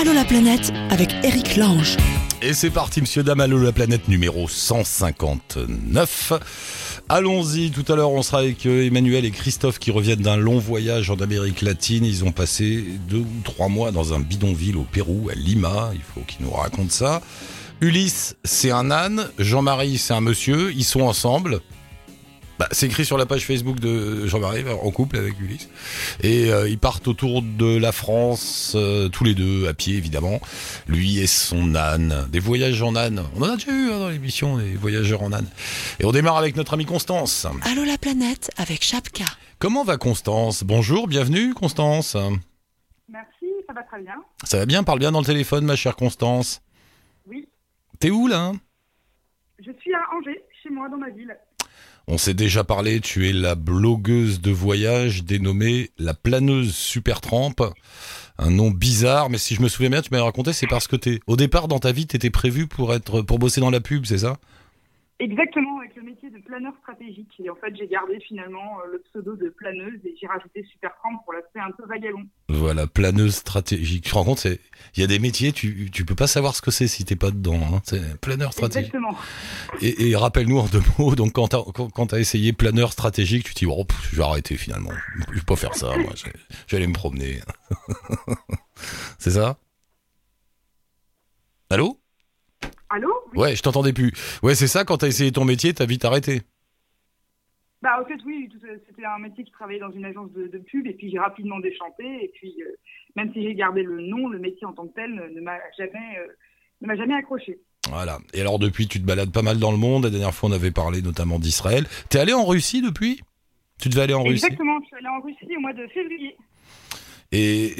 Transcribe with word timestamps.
Allô 0.00 0.12
la 0.12 0.24
planète 0.24 0.70
avec 0.90 1.12
Eric 1.24 1.56
Lange. 1.56 1.96
Et 2.40 2.54
c'est 2.54 2.70
parti, 2.70 3.00
monsieur 3.00 3.24
Dame, 3.24 3.40
Allô 3.40 3.58
la 3.58 3.72
planète 3.72 4.06
numéro 4.06 4.48
159. 4.48 6.34
Allons-y, 7.08 7.72
tout 7.72 7.84
à 7.92 7.96
l'heure 7.96 8.12
on 8.12 8.22
sera 8.22 8.38
avec 8.38 8.64
euh, 8.66 8.86
Emmanuel 8.86 9.24
et 9.24 9.32
Christophe 9.32 9.80
qui 9.80 9.90
reviennent 9.90 10.20
d'un 10.20 10.36
long 10.36 10.60
voyage 10.60 11.10
en 11.10 11.16
Amérique 11.16 11.62
latine. 11.62 12.04
Ils 12.04 12.24
ont 12.24 12.30
passé 12.30 12.84
deux 13.08 13.16
ou 13.16 13.40
trois 13.42 13.66
mois 13.66 13.90
dans 13.90 14.14
un 14.14 14.20
bidonville 14.20 14.76
au 14.76 14.84
Pérou, 14.84 15.30
à 15.32 15.34
Lima. 15.34 15.90
Il 15.94 16.02
faut 16.02 16.20
qu'ils 16.20 16.46
nous 16.46 16.52
racontent 16.52 16.90
ça. 16.90 17.20
Ulysse, 17.80 18.36
c'est 18.44 18.70
un 18.70 18.92
âne. 18.92 19.28
Jean-Marie, 19.40 19.98
c'est 19.98 20.14
un 20.14 20.20
monsieur. 20.20 20.72
Ils 20.76 20.84
sont 20.84 21.00
ensemble. 21.00 21.60
Bah, 22.58 22.66
c'est 22.72 22.86
écrit 22.86 23.04
sur 23.04 23.16
la 23.16 23.26
page 23.26 23.46
Facebook 23.46 23.78
de 23.78 24.26
Jean-Marie, 24.26 24.64
en 24.68 24.90
couple 24.90 25.16
avec 25.16 25.38
Ulysse. 25.38 25.68
Et 26.22 26.52
euh, 26.52 26.68
ils 26.68 26.78
partent 26.78 27.06
autour 27.06 27.40
de 27.42 27.76
la 27.78 27.92
France, 27.92 28.72
euh, 28.74 29.08
tous 29.08 29.22
les 29.22 29.34
deux, 29.34 29.68
à 29.68 29.74
pied 29.74 29.96
évidemment. 29.96 30.40
Lui 30.88 31.20
et 31.20 31.28
son 31.28 31.76
âne. 31.76 32.26
Des 32.30 32.40
voyages 32.40 32.82
en 32.82 32.96
âne. 32.96 33.22
On 33.36 33.42
en 33.42 33.50
a 33.50 33.56
déjà 33.56 33.70
eu 33.70 33.90
hein, 33.92 33.98
dans 34.00 34.08
l'émission, 34.08 34.58
des 34.58 34.74
voyageurs 34.74 35.22
en 35.22 35.32
âne. 35.32 35.46
Et 36.00 36.04
on 36.04 36.10
démarre 36.10 36.36
avec 36.36 36.56
notre 36.56 36.74
amie 36.74 36.84
Constance. 36.84 37.46
Allô 37.62 37.84
la 37.84 37.96
planète 37.96 38.50
avec 38.56 38.82
Chapka. 38.82 39.24
Comment 39.60 39.84
va 39.84 39.96
Constance? 39.96 40.64
Bonjour, 40.64 41.06
bienvenue 41.06 41.54
Constance. 41.54 42.16
Merci, 43.08 43.46
ça 43.66 43.72
va 43.72 43.82
très 43.84 44.02
bien. 44.02 44.14
Ça 44.44 44.58
va 44.58 44.66
bien? 44.66 44.82
Parle 44.82 44.98
bien 44.98 45.12
dans 45.12 45.20
le 45.20 45.26
téléphone, 45.26 45.64
ma 45.64 45.76
chère 45.76 45.94
Constance. 45.94 46.60
Oui, 47.26 47.48
T'es 48.00 48.10
où 48.10 48.26
là? 48.26 48.52
Je 49.58 49.70
suis 49.80 49.92
à 49.94 50.00
Angers, 50.16 50.42
chez 50.62 50.70
moi, 50.70 50.88
dans 50.88 50.98
ma 50.98 51.10
ville. 51.10 51.36
On 52.10 52.16
s'est 52.16 52.32
déjà 52.32 52.64
parlé, 52.64 53.00
tu 53.00 53.28
es 53.28 53.34
la 53.34 53.54
blogueuse 53.54 54.40
de 54.40 54.50
voyage 54.50 55.24
dénommée 55.24 55.90
la 55.98 56.14
planeuse 56.14 56.74
super 56.74 57.20
tramp. 57.20 57.56
Un 58.38 58.50
nom 58.50 58.70
bizarre, 58.70 59.28
mais 59.28 59.36
si 59.36 59.54
je 59.54 59.60
me 59.60 59.68
souviens 59.68 59.90
bien, 59.90 60.00
tu 60.00 60.08
m'avais 60.10 60.22
raconté, 60.22 60.54
c'est 60.54 60.66
parce 60.66 60.86
que 60.88 60.96
t'es, 60.96 61.20
au 61.26 61.36
départ 61.36 61.68
dans 61.68 61.78
ta 61.78 61.92
vie, 61.92 62.06
t'étais 62.06 62.30
prévu 62.30 62.66
pour 62.66 62.94
être, 62.94 63.20
pour 63.20 63.38
bosser 63.38 63.60
dans 63.60 63.68
la 63.68 63.80
pub, 63.80 64.06
c'est 64.06 64.16
ça? 64.16 64.38
Exactement, 65.20 65.80
avec 65.80 65.96
le 65.96 66.02
métier 66.02 66.30
de 66.30 66.38
planeur 66.38 66.72
stratégique. 66.80 67.34
Et 67.40 67.50
en 67.50 67.56
fait, 67.56 67.74
j'ai 67.76 67.88
gardé 67.88 68.20
finalement 68.20 68.78
euh, 68.80 68.92
le 68.92 68.98
pseudo 69.00 69.34
de 69.34 69.48
planeuse 69.48 69.98
et 70.04 70.14
j'ai 70.20 70.28
rajouté 70.28 70.62
super 70.70 70.94
trempe 70.98 71.24
pour 71.24 71.32
l'aspect 71.32 71.58
un 71.58 71.72
peu 71.72 71.84
vagabond. 71.86 72.24
Voilà, 72.48 72.86
planeuse 72.86 73.34
stratégique. 73.34 74.04
Tu 74.04 74.10
te 74.10 74.14
rends 74.14 74.24
compte, 74.24 74.38
c'est, 74.38 74.60
il 74.94 75.00
y 75.00 75.02
a 75.02 75.08
des 75.08 75.18
métiers, 75.18 75.50
tu, 75.50 75.90
tu 75.90 76.04
peux 76.04 76.14
pas 76.14 76.28
savoir 76.28 76.54
ce 76.54 76.62
que 76.62 76.70
c'est 76.70 76.86
si 76.86 77.04
t'es 77.04 77.16
pas 77.16 77.32
dedans. 77.32 77.58
Hein. 77.60 77.80
C'est 77.82 78.20
planeur 78.20 78.52
stratégique. 78.52 78.94
Exactement. 78.94 79.18
Et, 79.80 80.10
et 80.10 80.14
rappelle-nous 80.14 80.58
en 80.58 80.66
deux 80.66 80.82
mots, 80.98 81.16
donc 81.16 81.32
quand 81.32 81.48
t'as, 81.48 81.62
quand, 81.74 81.90
quand 81.90 82.06
t'as 82.06 82.20
essayé 82.20 82.52
planeur 82.52 82.92
stratégique, 82.92 83.42
tu 83.44 83.54
te 83.54 83.58
dis, 83.58 83.66
oh, 83.66 83.84
pff, 83.84 84.10
je 84.12 84.16
vais 84.16 84.22
arrêter 84.22 84.56
finalement. 84.56 84.92
Je 85.30 85.34
vais 85.34 85.44
pas 85.44 85.56
faire 85.56 85.74
ça, 85.74 85.96
moi. 85.96 86.12
Je, 86.14 86.26
je 86.68 86.70
vais 86.70 86.76
aller 86.76 86.86
me 86.86 86.94
promener. 86.94 87.40
c'est 89.18 89.32
ça? 89.32 89.58
Allô? 91.70 91.98
Allô 92.90 93.12
Oui. 93.32 93.38
Ouais, 93.38 93.56
je 93.56 93.62
t'entendais 93.62 93.92
plus. 93.92 94.12
Ouais, 94.42 94.54
c'est 94.54 94.66
ça, 94.66 94.84
quand 94.84 94.98
t'as 94.98 95.08
essayé 95.08 95.32
ton 95.32 95.44
métier, 95.44 95.74
t'as 95.74 95.86
vite 95.86 96.04
arrêté. 96.04 96.42
Bah, 97.80 98.00
en 98.02 98.04
fait, 98.06 98.18
oui, 98.26 98.48
c'était 98.88 99.04
un 99.04 99.18
métier 99.18 99.44
qui 99.44 99.52
travaillait 99.52 99.80
dans 99.80 99.92
une 99.92 100.04
agence 100.04 100.32
de, 100.32 100.48
de 100.48 100.58
pub 100.58 100.86
et 100.86 100.94
puis 100.94 101.10
j'ai 101.10 101.18
rapidement 101.18 101.60
déchanté. 101.60 102.24
Et 102.24 102.30
puis, 102.34 102.54
euh, 102.62 102.72
même 103.14 103.32
si 103.32 103.42
j'ai 103.42 103.54
gardé 103.54 103.82
le 103.82 104.00
nom, 104.00 104.28
le 104.28 104.38
métier 104.38 104.66
en 104.66 104.72
tant 104.72 104.86
que 104.86 104.94
tel 104.94 105.14
ne, 105.14 105.28
ne 105.28 105.40
m'a 105.40 105.58
jamais, 105.78 106.18
euh, 106.18 106.26
ne 106.80 106.86
m'a 106.88 106.96
jamais 106.96 107.14
accroché. 107.14 107.60
Voilà. 107.88 108.18
Et 108.34 108.40
alors 108.40 108.58
depuis, 108.58 108.88
tu 108.88 109.00
te 109.00 109.06
balades 109.06 109.32
pas 109.32 109.42
mal 109.42 109.58
dans 109.58 109.70
le 109.70 109.78
monde. 109.78 110.04
La 110.04 110.10
dernière 110.10 110.34
fois, 110.34 110.48
on 110.48 110.52
avait 110.52 110.72
parlé 110.72 111.02
notamment 111.02 111.38
d'Israël. 111.38 111.86
T'es 112.10 112.18
allé 112.18 112.32
en 112.32 112.44
Russie 112.44 112.82
depuis? 112.82 113.20
Tu 113.80 113.88
devais 113.88 114.02
aller 114.02 114.14
en 114.14 114.24
Russie? 114.24 114.44
Exactement, 114.44 114.80
je 114.82 114.86
suis 114.86 114.96
allée 114.96 115.06
en 115.08 115.20
Russie 115.20 115.56
au 115.56 115.60
mois 115.60 115.72
de 115.72 115.86
février. 115.88 116.36
Et 117.30 117.74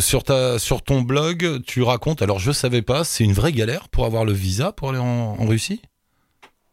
sur 0.00 0.22
ta 0.24 0.58
sur 0.58 0.82
ton 0.82 1.02
blog, 1.02 1.62
tu 1.66 1.82
racontes. 1.82 2.22
Alors 2.22 2.38
je 2.38 2.52
savais 2.52 2.80
pas, 2.82 3.04
c'est 3.04 3.22
une 3.24 3.32
vraie 3.32 3.52
galère 3.52 3.88
pour 3.90 4.06
avoir 4.06 4.24
le 4.24 4.32
visa 4.32 4.72
pour 4.72 4.90
aller 4.90 4.98
en, 4.98 5.36
en 5.38 5.46
Russie? 5.46 5.82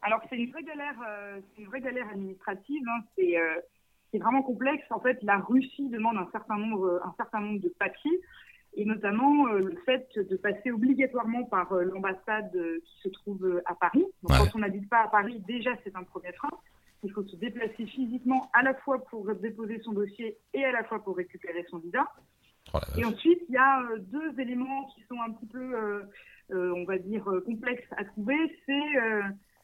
Alors 0.02 0.22
c'est 0.30 0.38
une 0.38 0.50
vraie 0.52 0.64
galère, 0.64 0.96
euh, 1.08 1.40
c'est 1.56 1.62
une 1.64 1.68
vraie 1.68 1.82
galère 1.82 2.08
administrative. 2.10 2.82
hein. 2.88 3.04
C'est 3.18 3.38
euh, 3.38 3.56
c'est 4.12 4.18
vraiment 4.20 4.44
complexe. 4.44 4.84
En 4.92 5.00
fait, 5.02 5.18
la 5.24 5.38
Russie 5.40 5.90
demande 5.90 6.18
un 6.18 6.28
certain 6.32 6.58
nombre, 6.58 7.02
un 7.04 7.14
certain 7.18 7.40
nombre 7.42 7.60
de 7.62 7.70
papiers, 7.80 8.20
et 8.76 8.86
notamment 8.86 9.48
euh, 9.48 9.60
le 9.60 9.76
fait 9.86 10.08
de 10.18 10.36
passer 10.38 10.72
obligatoirement 10.72 11.44
par 11.44 11.74
l'ambassade 11.74 12.52
qui 12.86 13.02
se 13.04 13.10
trouve 13.10 13.62
à 13.66 13.76
Paris. 13.76 14.06
Donc, 14.24 14.32
Ouais. 14.32 14.38
quand 14.40 14.56
on 14.56 14.60
n'habite 14.60 14.90
pas 14.90 15.04
à 15.04 15.08
Paris, 15.10 15.42
déjà 15.48 15.72
c'est 15.84 15.96
un 15.96 16.04
premier 16.04 16.32
frein. 16.34 16.50
Il 17.04 17.12
faut 17.12 17.24
se 17.24 17.36
déplacer 17.36 17.86
physiquement 17.86 18.50
à 18.54 18.62
la 18.62 18.76
fois 18.76 19.04
pour 19.06 19.34
déposer 19.36 19.80
son 19.82 19.94
dossier 19.94 20.38
et 20.54 20.64
à 20.64 20.72
la 20.72 20.84
fois 20.84 21.04
pour 21.04 21.18
récupérer 21.18 21.66
son 21.70 21.80
visa. 21.80 22.08
Oh 22.74 22.80
Et 22.96 23.06
ensuite, 23.06 23.42
il 23.50 23.56
y 23.56 23.58
a 23.58 23.82
euh, 23.82 23.98
deux 24.00 24.40
éléments 24.40 24.86
qui 24.94 25.04
sont 25.04 25.20
un 25.22 25.32
petit 25.32 25.48
peu, 25.48 25.76
euh, 25.76 26.04
euh, 26.52 26.74
on 26.76 26.86
va 26.86 26.98
dire, 26.98 27.24
complexes 27.46 27.88
à 27.98 28.06
trouver. 28.06 28.38
C'est 28.66 28.92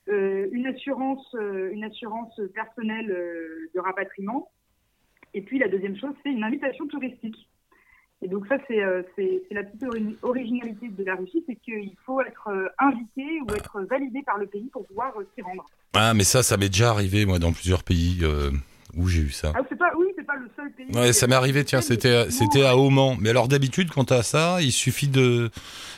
une 0.09 0.67
assurance, 0.67 1.35
une 1.71 1.83
assurance 1.83 2.39
personnelle 2.53 3.07
de 3.07 3.79
rapatriement. 3.79 4.49
Et 5.33 5.41
puis 5.41 5.59
la 5.59 5.67
deuxième 5.67 5.97
chose, 5.97 6.13
c'est 6.23 6.31
une 6.31 6.43
invitation 6.43 6.87
touristique. 6.87 7.49
Et 8.23 8.27
donc 8.27 8.47
ça, 8.47 8.57
c'est 8.67 8.81
euh, 8.83 9.03
la 9.51 9.63
petite 9.63 9.83
ori- 9.83 10.17
originalité 10.23 10.87
de 10.89 11.03
la 11.03 11.15
Russie, 11.15 11.43
c'est 11.47 11.55
qu'il 11.55 11.95
faut 12.05 12.19
être 12.21 12.47
euh, 12.47 12.67
invité 12.79 13.25
ou 13.47 13.53
être 13.53 13.81
validé 13.83 14.21
par 14.25 14.37
le 14.39 14.47
pays 14.47 14.69
pour 14.73 14.85
pouvoir 14.87 15.13
euh, 15.19 15.27
s'y 15.35 15.41
rendre. 15.43 15.65
Ah, 15.93 16.13
mais 16.15 16.23
ça, 16.23 16.41
ça 16.41 16.57
m'est 16.57 16.69
déjà 16.69 16.89
arrivé 16.89 17.25
moi 17.27 17.37
dans 17.37 17.51
plusieurs 17.53 17.83
pays 17.83 18.19
euh, 18.23 18.49
où 18.95 19.07
j'ai 19.07 19.21
eu 19.21 19.29
ça. 19.29 19.51
Ah, 19.55 19.61
pas, 19.63 19.91
oui, 19.97 20.07
c'est 20.15 20.25
pas 20.25 20.35
le 20.35 20.49
seul 20.55 20.71
pays. 20.71 20.91
Ouais, 20.95 21.13
ça 21.13 21.27
m'est 21.27 21.35
arrivé. 21.35 21.63
Tiens, 21.63 21.81
c'était 21.81 22.31
c'était 22.31 22.63
à 22.65 22.75
Oman. 22.75 23.17
Mais 23.21 23.29
alors 23.29 23.47
d'habitude, 23.47 23.91
quand 23.91 24.05
t'as 24.05 24.23
ça, 24.23 24.57
il 24.61 24.71
suffit 24.71 25.07
de, 25.07 25.51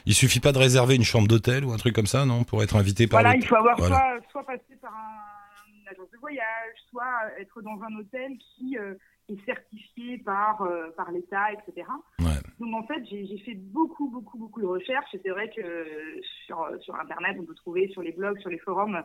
il 0.06 0.13
suffit 0.13 0.41
pas 0.41 0.51
de 0.51 0.57
réserver 0.57 0.96
une 0.96 1.03
chambre 1.06 1.28
d'hôtel 1.30 1.63
ou 1.63 1.72
un 1.72 1.78
truc 1.78 1.96
comme 1.96 2.06
ça, 2.07 2.25
non, 2.25 2.44
pour 2.44 2.62
être 2.63 2.75
invité 2.75 3.07
par. 3.07 3.22
Voilà, 3.22 3.36
il 3.38 3.46
faut 3.46 3.56
avoir 3.56 3.78
Voilà. 3.78 3.96
soit, 3.96 4.31
soit 4.31 4.46
passé 4.46 4.75
par 4.81 4.91
un- 4.94 5.69
une 5.81 5.88
agence 5.88 6.12
de 6.12 6.18
voyage, 6.18 6.75
soit 6.90 7.06
être 7.40 7.62
dans 7.62 7.80
un 7.81 7.97
hôtel 8.00 8.34
qui 8.38 8.78
euh, 8.78 8.94
est 9.34 9.45
certifié 9.45 10.17
par, 10.19 10.62
euh, 10.62 10.90
par 10.95 11.12
l'État, 11.12 11.51
etc. 11.53 11.88
Ouais. 12.19 12.40
Donc 12.59 12.75
en 12.75 12.84
fait, 12.84 13.06
j'ai 13.06 13.38
fait 13.40 13.56
beaucoup, 13.56 14.09
beaucoup, 14.09 14.38
beaucoup 14.38 14.62
de 14.62 14.66
recherches 14.66 15.13
et 15.13 15.22
c'est 15.23 15.29
vrai 15.29 15.50
que 15.50 15.62
euh, 15.62 16.19
sur, 16.45 16.67
sur 16.81 16.95
Internet, 16.95 17.38
on 17.39 17.45
peut 17.45 17.56
trouver 17.56 17.88
sur 17.89 18.01
les 18.01 18.12
blogs, 18.12 18.38
sur 18.39 18.50
les 18.50 18.57
forums, 18.59 19.01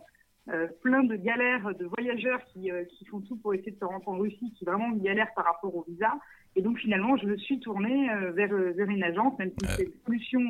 euh, 0.48 0.66
plein 0.82 1.04
de 1.04 1.14
galères 1.14 1.72
de 1.74 1.86
voyageurs 1.86 2.40
qui, 2.52 2.70
euh, 2.70 2.84
qui 2.84 3.04
font 3.06 3.20
tout 3.20 3.36
pour 3.36 3.54
essayer 3.54 3.70
de 3.70 3.78
se 3.78 3.84
rendre 3.84 4.08
en 4.08 4.18
Russie, 4.18 4.52
qui 4.58 4.64
vraiment 4.64 4.90
galèrent 4.90 5.32
par 5.36 5.44
rapport 5.44 5.74
au 5.74 5.84
visa. 5.88 6.12
Et 6.56 6.62
donc 6.62 6.78
finalement, 6.78 7.16
je 7.16 7.26
me 7.26 7.36
suis 7.36 7.60
tournée 7.60 8.08
vers, 8.32 8.52
vers 8.52 8.88
une 8.88 9.02
agence, 9.02 9.38
même 9.38 9.50
si 9.50 9.66
c'est 9.76 9.84
une 9.84 10.00
solution, 10.04 10.40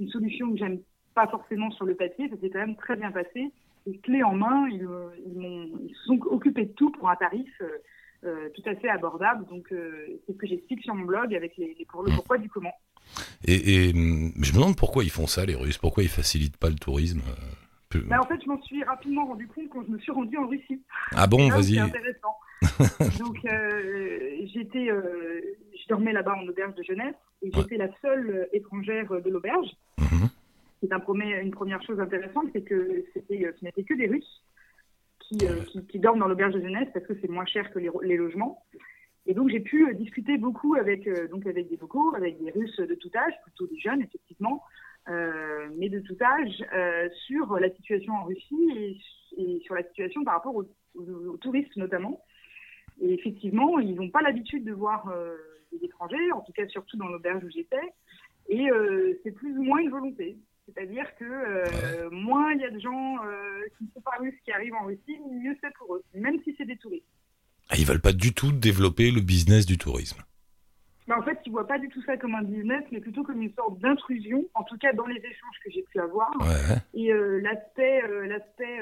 une 0.00 0.08
solution 0.08 0.50
que 0.52 0.58
j'aime 0.58 0.80
pas 1.14 1.28
forcément 1.28 1.70
sur 1.72 1.84
le 1.84 1.94
papier, 1.94 2.28
ça 2.28 2.36
s'est 2.40 2.50
quand 2.50 2.60
même 2.60 2.76
très 2.76 2.96
bien 2.96 3.10
passé. 3.10 3.52
Et 3.86 3.98
clé 3.98 4.22
en 4.22 4.34
main, 4.34 4.68
ils, 4.68 4.86
ils, 5.26 5.72
ils 5.88 5.94
se 5.94 6.04
sont 6.04 6.20
occupés 6.26 6.66
de 6.66 6.72
tout 6.72 6.90
pour 6.90 7.08
un 7.08 7.16
tarif 7.16 7.50
tout 8.22 8.62
à 8.66 8.74
fait 8.76 8.88
abordable. 8.88 9.46
Donc 9.46 9.72
euh, 9.72 10.06
c'est 10.26 10.32
ce 10.32 10.38
que 10.38 10.46
j'explique 10.46 10.82
sur 10.82 10.94
mon 10.94 11.04
blog 11.04 11.34
avec 11.34 11.56
les, 11.56 11.74
les 11.78 11.84
pour 11.84 12.02
le 12.02 12.12
pourquoi 12.12 12.38
du 12.38 12.48
comment. 12.48 12.74
Et, 13.44 13.88
et, 13.88 13.92
hum, 13.94 14.32
je 14.40 14.52
me 14.52 14.56
demande 14.56 14.76
pourquoi 14.76 15.04
ils 15.04 15.10
font 15.10 15.26
ça, 15.26 15.46
les 15.46 15.54
Russes. 15.54 15.78
Pourquoi 15.78 16.02
ils 16.02 16.08
facilitent 16.08 16.56
pas 16.56 16.68
le 16.68 16.74
tourisme 16.76 17.20
euh, 17.94 18.00
Bah, 18.06 18.20
en 18.20 18.26
fait, 18.26 18.40
je 18.42 18.48
m'en 18.48 18.60
suis 18.62 18.82
rapidement 18.84 19.26
rendu 19.26 19.46
compte 19.46 19.68
quand 19.70 19.84
je 19.86 19.92
me 19.92 19.98
suis 19.98 20.12
rendue 20.12 20.36
en 20.36 20.46
Russie. 20.46 20.82
Ah 21.12 21.26
bon, 21.26 21.48
vas-y. 21.50 21.74
C'est 21.74 21.80
intéressant. 21.80 22.36
Donc, 23.18 23.38
euh, 23.44 24.46
j'étais, 24.52 24.90
euh, 24.90 25.40
je 25.72 25.88
dormais 25.88 26.12
là-bas 26.12 26.34
en 26.34 26.46
auberge 26.48 26.74
de 26.74 26.82
jeunesse 26.82 27.14
et 27.42 27.46
Ouais. 27.46 27.52
j'étais 27.62 27.76
la 27.76 27.88
seule 28.02 28.30
euh, 28.30 28.56
étrangère 28.56 29.08
de 29.10 29.30
l'auberge. 29.30 29.68
Mhm. 29.98 30.28
C'est 30.82 30.92
un 30.92 31.00
une 31.40 31.50
première 31.50 31.82
chose 31.82 31.98
intéressante, 31.98 32.46
c'est 32.52 32.62
que 32.62 33.04
c'était, 33.14 33.44
euh, 33.46 33.52
ce 33.58 33.64
n'était 33.64 33.82
que 33.82 33.94
des 33.94 34.06
Russes 34.06 34.42
qui, 35.28 35.46
euh, 35.46 35.82
qui, 35.88 35.98
dorment 35.98 36.20
dans 36.20 36.28
l'auberge 36.28 36.54
de 36.54 36.60
jeunesse 36.60 36.88
parce 36.92 37.06
que 37.06 37.14
c'est 37.20 37.28
moins 37.28 37.44
cher 37.44 37.70
que 37.70 37.78
les, 37.78 38.16
logements. 38.16 38.64
Et 39.26 39.34
donc 39.34 39.50
j'ai 39.50 39.60
pu 39.60 39.86
euh, 39.86 39.92
discuter 39.92 40.38
beaucoup 40.38 40.74
avec 40.74 41.06
euh, 41.06 41.28
donc 41.28 41.46
avec 41.46 41.68
des 41.68 41.76
locaux, 41.76 42.14
avec 42.16 42.42
des 42.42 42.50
Russes 42.50 42.78
de 42.78 42.94
tout 42.94 43.10
âge, 43.14 43.34
plutôt 43.42 43.66
des 43.66 43.78
jeunes 43.78 44.02
effectivement, 44.02 44.62
mais 45.76 45.88
de 45.88 46.00
tout 46.00 46.16
âge, 46.20 47.10
sur 47.26 47.58
la 47.58 47.70
situation 47.70 48.12
en 48.12 48.24
Russie 48.24 49.00
et, 49.38 49.60
sur 49.60 49.74
la 49.74 49.82
situation 49.84 50.22
par 50.22 50.34
rapport 50.34 50.54
aux, 50.54 50.68
aux- 50.96 51.36
touristes 51.38 51.74
notamment. 51.76 52.22
Et 53.00 53.14
effectivement, 53.14 53.78
ils 53.78 53.94
n'ont 53.94 54.10
pas 54.10 54.20
l'habitude 54.20 54.64
de 54.64 54.72
voir 54.72 55.10
des 55.72 55.82
étrangers, 55.82 56.30
en 56.32 56.42
tout 56.42 56.52
cas 56.52 56.68
surtout 56.68 56.98
dans 56.98 57.06
l'auberge 57.06 57.42
où 57.42 57.48
j'étais. 57.48 57.94
Et 58.50 58.68
c'est 59.22 59.30
plus 59.30 59.56
ou 59.56 59.62
moins 59.62 59.78
une 59.78 59.90
volonté. 59.90 60.36
C'est-à-dire 60.78 61.06
que 61.16 61.24
euh, 61.24 62.08
moins 62.10 62.52
il 62.52 62.60
y 62.60 62.64
a 62.64 62.70
de 62.70 62.78
gens 62.78 63.16
euh, 63.24 63.62
qui 63.76 63.84
ne 63.84 63.88
sont 63.94 64.00
pas 64.00 64.16
russes 64.20 64.38
qui 64.44 64.52
arrivent 64.52 64.74
en 64.74 64.84
Russie, 64.84 65.18
mieux 65.28 65.56
c'est 65.60 65.72
pour 65.74 65.96
eux, 65.96 66.04
même 66.14 66.38
si 66.44 66.54
c'est 66.56 66.66
des 66.66 66.76
touristes. 66.76 67.04
Ah, 67.68 67.74
ils 67.76 67.84
veulent 67.84 68.00
pas 68.00 68.12
du 68.12 68.32
tout 68.32 68.52
développer 68.52 69.10
le 69.10 69.20
business 69.20 69.66
du 69.66 69.76
tourisme. 69.76 70.22
Mais 71.08 71.14
en 71.14 71.22
fait, 71.22 71.36
ils 71.44 71.48
ne 71.48 71.54
voient 71.54 71.66
pas 71.66 71.80
du 71.80 71.88
tout 71.88 72.00
ça 72.02 72.16
comme 72.16 72.36
un 72.36 72.42
business, 72.42 72.84
mais 72.92 73.00
plutôt 73.00 73.24
comme 73.24 73.42
une 73.42 73.52
sorte 73.54 73.80
d'intrusion, 73.80 74.44
en 74.54 74.62
tout 74.62 74.78
cas 74.78 74.92
dans 74.92 75.06
les 75.06 75.16
échanges 75.16 75.58
que 75.64 75.70
j'ai 75.70 75.82
pu 75.82 75.98
avoir. 75.98 76.30
Ouais. 76.40 76.76
Et 76.94 77.12
euh, 77.12 77.40
l'aspect 77.40 78.02
euh, 78.04 78.26
l'aspect 78.28 78.78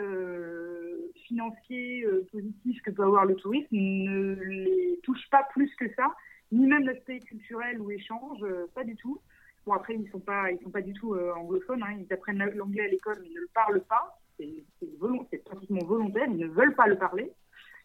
financier 1.26 2.04
positif 2.30 2.82
que 2.82 2.90
peut 2.90 3.04
avoir 3.04 3.24
le 3.24 3.36
tourisme 3.36 3.68
ne 3.72 4.34
les 4.34 5.00
touche 5.02 5.28
pas 5.30 5.44
plus 5.54 5.74
que 5.76 5.86
ça, 5.94 6.14
ni 6.52 6.66
même 6.66 6.84
l'aspect 6.84 7.20
culturel 7.20 7.80
ou 7.80 7.90
échange, 7.90 8.44
pas 8.74 8.84
du 8.84 8.96
tout. 8.96 9.18
Bon, 9.66 9.72
après, 9.72 9.94
ils 9.94 10.08
sont 10.10 10.20
pas, 10.20 10.50
ils 10.50 10.62
sont 10.62 10.70
pas 10.70 10.82
du 10.82 10.92
tout 10.92 11.14
euh, 11.14 11.32
anglophones. 11.34 11.82
Hein. 11.82 11.98
Ils 11.98 12.12
apprennent 12.12 12.38
l'anglais 12.54 12.84
à 12.84 12.88
l'école, 12.88 13.18
mais 13.20 13.28
ils 13.28 13.34
ne 13.34 13.40
le 13.40 13.48
parlent 13.52 13.82
pas. 13.82 14.18
C'est 14.38 15.44
pratiquement 15.44 15.84
volontaire. 15.84 16.26
Ils 16.28 16.36
ne 16.36 16.48
veulent 16.48 16.74
pas 16.74 16.86
le 16.86 16.96
parler. 16.96 17.32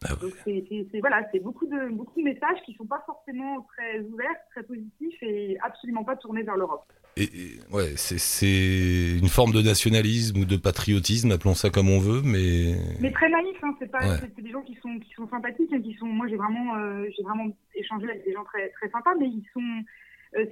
Ah 0.04 0.14
Donc 0.16 0.32
c'est 0.44 0.98
voilà, 1.00 1.22
beaucoup 1.42 1.66
de 1.66 1.92
beaucoup 1.92 2.18
de 2.18 2.24
messages 2.24 2.58
qui 2.66 2.74
sont 2.74 2.86
pas 2.86 3.02
forcément 3.06 3.64
très 3.72 4.00
ouverts, 4.00 4.34
très 4.50 4.64
positifs 4.64 5.22
et 5.22 5.56
absolument 5.62 6.02
pas 6.02 6.16
tournés 6.16 6.42
vers 6.42 6.56
l'Europe. 6.56 6.92
Et, 7.16 7.28
ouais, 7.70 7.92
c'est 7.96 9.18
une 9.18 9.28
forme 9.28 9.52
de 9.52 9.60
nationalisme 9.60 10.40
ou 10.40 10.44
de 10.44 10.56
patriotisme, 10.56 11.30
appelons 11.30 11.54
ça 11.54 11.70
comme 11.70 11.90
on 11.90 12.00
veut, 12.00 12.22
mais 12.24 12.74
mais 13.00 13.12
très 13.12 13.28
naïf. 13.28 13.56
Hein, 13.62 13.76
c'est 13.78 13.90
pas, 13.90 14.16
c'est 14.18 14.40
des 14.40 14.50
gens 14.50 14.62
qui 14.62 14.74
sont 14.82 14.98
qui 14.98 15.12
sont 15.14 15.28
sympathiques 15.28 15.72
et 15.72 15.80
qui 15.80 15.94
sont. 15.94 16.06
Moi, 16.06 16.26
j'ai 16.28 16.36
vraiment 16.36 16.74
euh, 16.76 17.04
j'ai 17.16 17.22
vraiment 17.22 17.46
échangé 17.74 18.08
avec 18.08 18.24
des 18.24 18.32
gens 18.32 18.44
très 18.44 18.70
très 18.70 18.88
sympas, 18.90 19.14
mais 19.20 19.26
ils 19.26 19.46
sont 19.52 19.84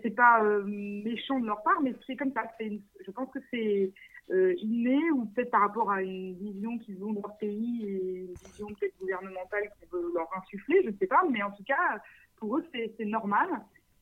c'est 0.03 0.15
pas 0.15 0.45
euh, 0.45 0.63
méchant 0.65 1.41
de 1.41 1.47
leur 1.47 1.63
part, 1.63 1.81
mais 1.83 1.95
c'est 2.07 2.17
comme 2.17 2.33
ça. 2.33 2.43
Je 2.61 3.11
pense 3.11 3.31
que 3.31 3.39
c'est 3.51 3.93
euh, 4.31 4.55
inné 4.59 4.99
ou 5.13 5.27
peut-être 5.27 5.51
par 5.51 5.63
rapport 5.63 5.91
à 5.91 6.03
une 6.03 6.35
vision 6.35 6.79
qu'ils 6.79 7.03
ont 7.03 7.13
de 7.13 7.21
leur 7.21 7.37
pays 7.39 7.87
et 7.87 8.19
une 8.27 8.35
vision 8.45 8.67
peut-être 8.69 8.99
gouvernementale 9.01 9.71
qu'on 9.71 9.97
veut 9.97 10.13
leur 10.15 10.29
insuffler, 10.37 10.83
je 10.85 10.91
ne 10.91 10.97
sais 10.97 11.07
pas, 11.07 11.23
mais 11.31 11.43
en 11.43 11.51
tout 11.51 11.65
cas, 11.65 11.99
pour 12.37 12.59
eux, 12.59 12.65
c'est 12.73 13.05
normal. 13.05 13.49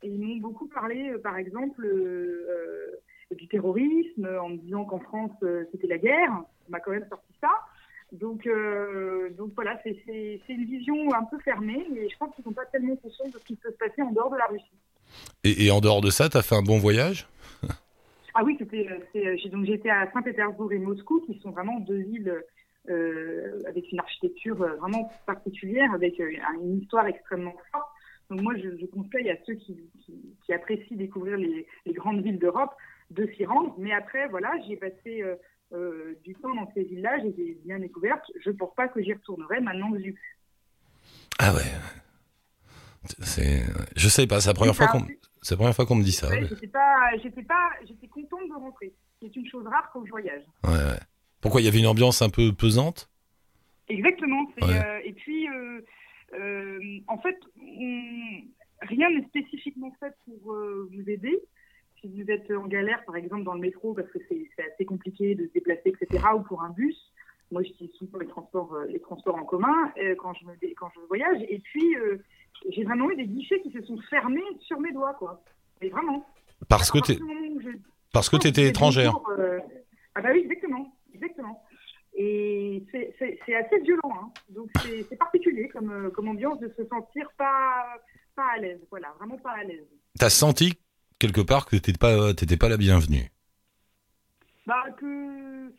Et 0.02 0.08
ils 0.08 0.20
m'ont 0.20 0.36
beaucoup 0.36 0.68
parlé, 0.68 1.12
par 1.22 1.36
exemple, 1.36 1.82
du 3.32 3.48
terrorisme, 3.48 4.28
en 4.40 4.50
me 4.50 4.56
disant 4.56 4.84
qu'en 4.84 5.00
France, 5.00 5.32
c'était 5.72 5.88
la 5.88 5.98
guerre. 5.98 6.44
On 6.68 6.70
m'a 6.70 6.78
quand 6.78 6.92
même 6.92 7.08
sorti 7.08 7.32
ça. 7.40 7.50
Donc, 8.12 8.48
donc 9.36 9.52
voilà, 9.56 9.80
c'est 9.82 10.40
une 10.48 10.64
vision 10.64 11.12
un 11.14 11.24
peu 11.24 11.38
fermée, 11.40 11.84
mais 11.90 12.08
je 12.08 12.16
pense 12.16 12.32
qu'ils 12.34 12.42
ne 12.42 12.50
sont 12.50 12.54
pas 12.54 12.66
tellement 12.66 12.94
conscients 12.96 13.28
de 13.28 13.38
ce 13.38 13.44
qui 13.44 13.56
peut 13.56 13.72
se 13.72 13.76
passer 13.76 14.02
en 14.02 14.12
dehors 14.12 14.30
de 14.30 14.36
la 14.36 14.46
Russie. 14.46 14.78
Et, 15.44 15.70
en 15.70 15.80
dehors 15.80 16.00
de 16.00 16.10
ça, 16.10 16.28
tu 16.28 16.36
as 16.36 16.42
fait 16.42 16.56
un 16.56 16.62
bon 16.62 16.78
voyage? 16.78 17.28
Ah 18.34 18.44
oui, 18.44 18.56
c'était, 18.58 18.88
euh, 19.16 19.48
donc 19.50 19.64
j'étais 19.64 19.90
à 19.90 20.10
Saint-Pétersbourg 20.12 20.72
et 20.72 20.78
Moscou, 20.78 21.20
qui 21.26 21.38
sont 21.40 21.50
vraiment 21.50 21.80
deux 21.80 22.02
villes 22.02 22.42
euh, 22.88 23.62
avec 23.66 23.90
une 23.90 23.98
architecture 23.98 24.62
euh, 24.62 24.76
vraiment 24.76 25.10
particulière, 25.26 25.92
avec 25.92 26.18
une 26.18 26.78
histoire 26.80 27.06
extrêmement 27.06 27.56
forte. 27.72 27.88
Donc 28.30 28.42
moi, 28.42 28.54
je, 28.56 28.86
conseille 28.86 29.30
à 29.30 29.36
ceux 29.46 29.54
qui, 29.54 29.76
apprécient 30.52 30.96
découvrir 30.96 31.36
les, 31.36 31.66
grandes 31.88 32.22
villes 32.22 32.38
d'Europe 32.38 32.74
de 33.10 33.26
s'y 33.36 33.44
rendre. 33.44 33.74
Mais 33.78 33.92
après, 33.92 34.28
voilà, 34.28 34.52
j'ai 34.68 34.76
passé 34.76 35.24
du 36.24 36.34
temps 36.34 36.54
dans 36.54 36.70
ces 36.74 36.84
villes-là, 36.84 37.18
j'ai 37.22 37.58
bien 37.64 37.78
découvertes. 37.78 38.30
Je 38.44 38.50
ne 38.50 38.56
pense 38.56 38.74
pas 38.74 38.88
que 38.88 39.02
j'y 39.02 39.14
retournerai 39.14 39.60
maintenant 39.60 39.90
que 39.92 40.00
j'ai 40.00 40.14
Ah 41.38 41.54
ouais 41.54 41.62
c'est, 43.20 43.62
je 43.96 44.08
sais 44.08 44.26
pas, 44.26 44.40
c'est 44.40 44.48
la 44.48 44.54
première 44.54 44.76
fois 44.76 44.88
qu'on, 44.88 45.06
c'est 45.42 45.54
la 45.54 45.56
première 45.56 45.74
fois 45.74 45.86
qu'on 45.86 45.96
me 45.96 46.04
dit 46.04 46.12
ça. 46.12 46.28
J'étais 46.40 46.66
pas, 46.66 47.10
j'étais 47.22 47.42
pas, 47.42 47.70
j'étais 47.86 48.08
contente 48.08 48.48
de 48.48 48.54
rentrer. 48.54 48.92
C'est 49.20 49.34
une 49.34 49.46
chose 49.46 49.66
rare 49.66 49.90
quand 49.92 50.04
je 50.04 50.10
voyage. 50.10 50.42
Ouais, 50.64 50.70
ouais. 50.70 51.00
Pourquoi 51.40 51.60
il 51.60 51.64
y 51.64 51.68
avait 51.68 51.78
une 51.78 51.86
ambiance 51.86 52.22
un 52.22 52.30
peu 52.30 52.52
pesante? 52.52 53.08
Exactement. 53.88 54.46
Euh, 54.62 54.98
et 55.04 55.12
puis, 55.12 55.48
euh, 55.48 55.80
euh, 56.34 57.00
en 57.06 57.18
fait, 57.18 57.38
rien 58.82 59.10
n'est 59.10 59.26
spécifiquement 59.28 59.94
fait 60.00 60.14
pour 60.24 60.54
vous 60.54 61.10
aider. 61.10 61.38
Si 62.00 62.08
vous 62.08 62.30
êtes 62.30 62.50
en 62.50 62.66
galère, 62.66 63.04
par 63.06 63.16
exemple, 63.16 63.44
dans 63.44 63.54
le 63.54 63.60
métro, 63.60 63.94
parce 63.94 64.08
que 64.10 64.18
c'est 64.28 64.72
assez 64.72 64.84
compliqué 64.84 65.34
de 65.34 65.46
se 65.46 65.52
déplacer, 65.52 65.92
etc., 66.00 66.24
ou 66.36 66.40
pour 66.40 66.62
un 66.62 66.70
bus, 66.70 66.96
moi, 67.50 67.62
j'utilise 67.62 67.92
souvent 67.94 68.18
les 68.18 68.26
transports, 68.26 68.76
les 68.88 69.00
transports 69.00 69.36
en 69.36 69.44
commun 69.44 69.92
quand, 70.18 70.34
je 70.34 70.44
me, 70.46 70.52
quand 70.74 70.90
je 70.94 71.00
voyage. 71.08 71.40
Et 71.48 71.58
puis, 71.58 71.96
j'ai 72.70 72.84
vraiment 72.84 73.10
eu 73.10 73.16
des 73.16 73.26
guichets 73.26 73.60
qui 73.62 73.70
se 73.72 73.82
sont 73.82 73.98
fermés 74.10 74.42
sur 74.60 74.80
mes 74.80 74.92
doigts, 74.92 75.14
quoi. 75.14 75.42
Mais 75.80 75.88
vraiment. 75.88 76.26
Parce 76.68 76.90
que 76.90 76.98
tu 76.98 77.18
parce 78.12 78.28
que 78.28 78.36
tu 78.36 78.48
étais 78.48 78.68
étrangère. 78.68 79.14
Euh, 79.38 79.60
ah 80.14 80.20
bah 80.20 80.30
oui, 80.32 80.40
exactement, 80.40 80.96
exactement. 81.14 81.62
Et 82.14 82.84
c'est 82.92 83.54
assez 83.54 83.78
violent, 83.80 84.12
hein. 84.20 84.32
donc 84.48 84.70
c'est 84.82 85.16
particulier 85.16 85.68
comme, 85.68 85.90
euh, 85.90 86.10
comme 86.10 86.28
ambiance 86.28 86.58
de 86.58 86.72
se 86.76 86.84
sentir 86.86 87.30
pas, 87.36 87.84
pas 88.34 88.46
à 88.56 88.58
l'aise, 88.58 88.80
voilà, 88.90 89.14
vraiment 89.18 89.36
pas 89.38 89.52
à 89.52 89.62
l'aise. 89.62 89.86
T'as 90.18 90.30
senti 90.30 90.80
quelque 91.20 91.42
part 91.42 91.66
que 91.66 91.76
t'étais 91.76 91.96
pas, 91.96 92.32
pas 92.58 92.68
la 92.68 92.76
bienvenue 92.76 93.30
Bah 94.66 94.86
que 94.98 95.72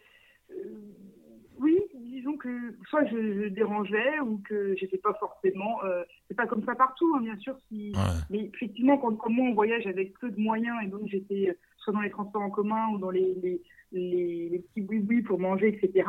disons 2.20 2.38
que 2.38 2.76
soit 2.90 3.06
je, 3.06 3.48
dérangeais 3.50 4.20
ou 4.20 4.42
que 4.48 4.76
j'étais 4.76 4.98
pas 4.98 5.14
forcément. 5.20 5.84
Euh, 5.84 6.04
c'est 6.28 6.36
pas 6.36 6.48
comme 6.48 6.64
ça 6.66 6.76
partout, 6.76 7.14
hein, 7.16 7.22
bien 7.22 7.38
sûr. 7.38 7.56
Si, 7.68 7.94
Mais 8.30 8.52
effectivement, 8.54 8.98
quand, 8.98 9.30
moi 9.30 9.48
on 9.48 9.54
voyage 9.54 9.88
avec 9.88 10.14
peu 10.20 10.30
de 10.30 10.40
moyens 10.40 10.78
et 10.84 10.88
donc 10.88 11.08
j'étais 11.08 11.58
soit 11.78 11.94
dans 11.94 12.02
les 12.02 12.10
transports 12.10 12.42
en 12.42 12.50
commun 12.50 12.90
ou 12.94 12.98
dans 12.98 13.10
les, 13.10 13.34
les, 13.92 14.50
les, 14.50 14.60
petits 14.60 14.82
boui 14.82 15.22
pour 15.22 15.40
manger, 15.40 15.68
etc. 15.68 16.06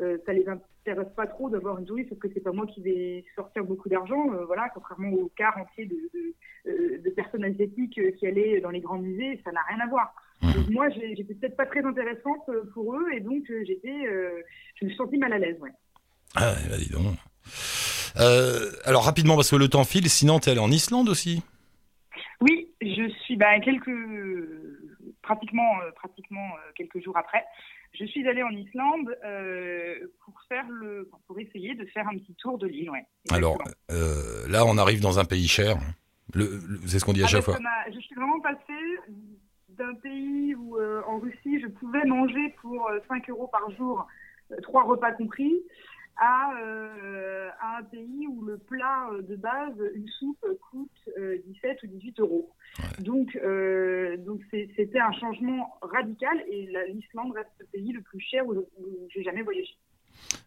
Euh, 0.00 0.18
ça 0.26 0.32
les 0.32 0.44
intéresse 0.48 1.12
pas 1.14 1.26
trop 1.26 1.48
d'avoir 1.48 1.78
une 1.78 1.84
touriste 1.84 2.08
parce 2.08 2.20
que 2.20 2.28
c'est 2.34 2.40
pas 2.40 2.50
moi 2.50 2.66
qui 2.66 2.82
vais 2.82 3.24
sortir 3.36 3.64
beaucoup 3.64 3.88
d'argent, 3.88 4.32
euh, 4.34 4.44
voilà, 4.44 4.68
contrairement 4.74 5.12
au 5.12 5.30
quart 5.36 5.56
entier 5.56 5.86
de, 5.86 5.94
de, 5.94 6.34
euh, 6.66 6.98
de 6.98 7.10
personnes 7.10 7.44
asiatiques 7.44 8.00
qui 8.16 8.26
allaient 8.26 8.60
dans 8.60 8.70
les 8.70 8.80
grands 8.80 8.98
musées, 8.98 9.40
ça 9.44 9.52
n'a 9.52 9.62
rien 9.68 9.78
à 9.80 9.86
voir. 9.86 10.14
Donc 10.52 10.68
moi, 10.70 10.88
j'étais 10.90 11.34
peut-être 11.34 11.56
pas 11.56 11.66
très 11.66 11.84
intéressante 11.84 12.48
euh, 12.48 12.64
pour 12.72 12.94
eux 12.94 13.06
et 13.12 13.20
donc 13.20 13.48
euh, 13.50 13.64
j'étais, 13.66 14.06
euh, 14.06 14.42
je 14.76 14.84
me 14.84 14.90
suis 14.90 14.96
sentie 14.96 15.18
mal 15.18 15.32
à 15.32 15.38
l'aise. 15.38 15.56
Ouais. 15.60 15.70
Ah, 16.34 16.54
bah 16.68 16.76
dis 16.76 16.90
donc. 16.90 17.16
alors 18.84 19.04
rapidement, 19.04 19.36
parce 19.36 19.50
que 19.50 19.56
le 19.56 19.68
temps 19.68 19.84
file, 19.84 20.08
sinon 20.08 20.40
tu 20.40 20.48
es 20.48 20.52
allé 20.52 20.60
en 20.60 20.70
Islande 20.70 21.08
aussi? 21.08 21.42
Oui, 22.40 22.68
je 22.82 23.08
suis 23.24 23.36
bah, 23.36 23.58
quelques, 23.60 23.90
pratiquement, 25.22 25.70
pratiquement 25.96 26.48
quelques 26.74 27.02
jours 27.02 27.16
après. 27.16 27.44
Je 27.98 28.04
suis 28.06 28.26
allée 28.26 28.42
en 28.42 28.50
Islande 28.50 29.16
pour 30.24 30.34
faire 30.48 30.66
le, 30.68 31.08
pour 31.28 31.38
essayer 31.38 31.76
de 31.76 31.84
faire 31.86 32.08
un 32.08 32.18
petit 32.18 32.34
tour 32.34 32.58
de 32.58 32.66
l'île. 32.66 32.90
Ouais, 32.90 33.06
alors 33.30 33.58
là, 34.48 34.64
on 34.66 34.76
arrive 34.78 35.00
dans 35.00 35.18
un 35.20 35.24
pays 35.24 35.46
cher. 35.46 35.76
Le, 36.32 36.60
c'est 36.86 36.98
ce 36.98 37.04
qu'on 37.04 37.12
dit 37.12 37.22
à 37.22 37.26
ah, 37.26 37.28
chaque 37.28 37.44
fois. 37.44 37.58
Je 37.92 38.00
suis 38.00 38.14
vraiment 38.16 38.40
passée 38.40 38.98
d'un 39.78 39.94
pays 39.94 40.54
où 40.54 40.76
euh, 40.76 41.02
en 41.06 41.18
Russie 41.18 41.60
je 41.60 41.66
pouvais 41.66 42.04
manger 42.04 42.54
pour 42.60 42.90
5 43.08 43.28
euh, 43.28 43.32
euros 43.32 43.48
par 43.48 43.70
jour, 43.72 44.06
euh, 44.50 44.56
trois 44.62 44.84
repas 44.84 45.12
compris, 45.12 45.54
à, 46.16 46.52
un 47.60 47.82
pays 47.82 48.28
où 48.28 48.44
le 48.44 48.56
plat 48.56 49.10
de 49.28 49.34
base, 49.34 49.74
une 49.96 50.06
soupe, 50.06 50.46
coûte 50.70 51.10
17 51.16 51.82
ou 51.82 51.86
18 51.88 52.20
euros. 52.20 52.50
Donc, 53.00 53.36
donc 54.18 54.40
c'était 54.52 55.00
un 55.00 55.10
changement 55.10 55.76
radical 55.82 56.40
et 56.48 56.68
l'Islande 56.86 57.32
reste 57.32 57.50
le 57.58 57.66
pays 57.66 57.90
le 57.90 58.00
plus 58.00 58.20
cher 58.20 58.46
où, 58.46 58.52
où 58.52 59.08
j'ai 59.12 59.24
jamais 59.24 59.42
voyagé. 59.42 59.76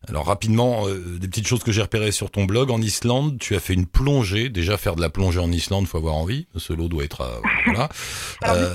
Alors 0.08 0.26
rapidement, 0.26 0.88
euh, 0.88 1.18
des 1.20 1.28
petites 1.28 1.48
choses 1.48 1.64
que 1.64 1.72
j'ai 1.72 1.82
repérées 1.82 2.12
sur 2.12 2.32
ton 2.32 2.46
blog. 2.46 2.72
En 2.72 2.82
Islande, 2.82 3.38
tu 3.40 3.56
as 3.56 3.60
fait 3.60 3.74
une 3.74 3.88
plongée. 3.88 4.50
Déjà, 4.50 4.78
faire 4.78 4.96
de 4.96 5.02
la 5.02 5.10
plongée 5.10 5.40
en 5.40 5.52
Islande, 5.52 5.88
faut 5.88 5.98
avoir 5.98 6.16
envie. 6.16 6.48
Ce 6.56 6.72
lot 6.72 6.88
doit 6.88 7.04
être... 7.04 7.22
Euh, 7.22 7.40
voilà. 7.66 7.90
Alors, 8.42 8.56
euh... 8.56 8.74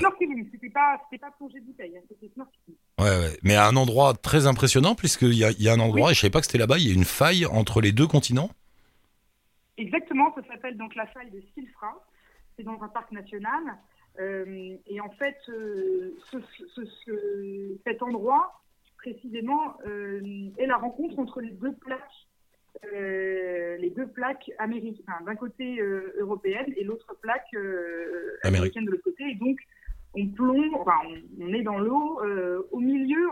pas, 0.73 1.01
pas 1.21 1.31
plongée 1.37 1.59
de 1.59 1.65
bouteille, 1.65 1.97
hein, 1.97 2.01
c'était 2.09 2.33
snorkeling. 2.33 2.75
Ouais, 2.99 3.05
ouais, 3.05 3.37
mais 3.43 3.55
à 3.55 3.67
un 3.67 3.75
endroit 3.75 4.13
très 4.13 4.47
impressionnant, 4.47 4.95
puisqu'il 4.95 5.35
y 5.35 5.45
a, 5.45 5.51
y 5.51 5.69
a 5.69 5.73
un 5.73 5.79
endroit, 5.79 6.11
et 6.11 6.13
je 6.13 6.21
savais 6.21 6.31
pas 6.31 6.39
que 6.39 6.47
c'était 6.47 6.57
là-bas, 6.57 6.77
il 6.77 6.87
y 6.87 6.91
a 6.91 6.93
une 6.93 7.05
faille 7.05 7.45
entre 7.45 7.81
les 7.81 7.91
deux 7.91 8.07
continents 8.07 8.49
Exactement, 9.77 10.33
ça 10.35 10.41
s'appelle 10.47 10.77
donc 10.77 10.95
la 10.95 11.07
faille 11.07 11.31
de 11.31 11.41
Silfra. 11.53 12.03
C'est 12.55 12.63
dans 12.63 12.79
un 12.83 12.87
parc 12.87 13.11
national. 13.11 13.63
Euh, 14.19 14.77
et 14.85 15.01
en 15.01 15.09
fait, 15.09 15.35
ce, 15.47 16.13
ce, 16.31 16.85
ce, 16.85 17.77
cet 17.83 18.03
endroit 18.03 18.63
précisément 19.03 19.77
euh, 19.85 20.49
est 20.57 20.65
la 20.65 20.77
rencontre 20.77 21.19
entre 21.19 21.41
les 21.41 21.51
deux 21.51 21.73
plaques, 21.73 22.27
euh, 22.93 23.75
les 23.77 23.89
deux 23.89 24.07
plaques 24.07 24.49
américaines, 24.57 25.03
d'un 25.25 25.35
côté 25.35 25.79
euh, 25.79 26.15
européenne 26.19 26.73
et 26.77 26.83
l'autre 26.83 27.13
plaque 27.21 27.53
américaine 28.43 28.85
de 28.85 28.91
l'autre 28.91 29.03
côté. 29.03 29.23
Et 29.29 29.35
donc, 29.35 29.59
on 30.15 30.27
plombe, 30.27 30.75
enfin, 30.79 30.97
on, 31.39 31.53
est 31.53 31.63
dans 31.63 31.79
l'eau 31.79 32.21
au 32.71 32.79
milieu. 32.79 33.29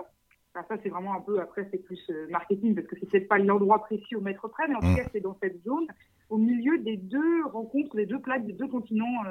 ça, 0.53 0.63
c'est 0.83 0.89
vraiment 0.89 1.13
un 1.13 1.21
peu, 1.21 1.39
après, 1.39 1.67
c'est 1.71 1.83
plus 1.83 1.99
marketing 2.29 2.75
parce 2.75 2.87
que 2.87 2.95
c'est 2.99 3.07
peut-être 3.07 3.27
pas 3.27 3.37
l'endroit 3.37 3.79
précis 3.79 4.15
au 4.15 4.21
mètre 4.21 4.47
près, 4.47 4.67
mais 4.67 4.75
en 4.75 4.79
tout 4.79 4.87
mmh. 4.87 4.95
cas, 4.95 5.09
c'est 5.11 5.21
dans 5.21 5.37
cette 5.41 5.63
zone, 5.63 5.87
au 6.29 6.37
milieu 6.37 6.77
des 6.79 6.97
deux 6.97 7.45
rencontres, 7.45 7.95
des 7.95 8.05
deux 8.05 8.19
plaques, 8.19 8.45
des 8.45 8.53
deux 8.53 8.67
continents, 8.67 9.23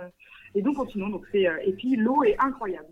les 0.54 0.62
deux 0.62 0.72
continents. 0.72 1.08
Donc, 1.08 1.24
c'est, 1.32 1.46
et 1.64 1.72
puis, 1.72 1.96
l'eau 1.96 2.22
est 2.24 2.36
incroyable. 2.38 2.88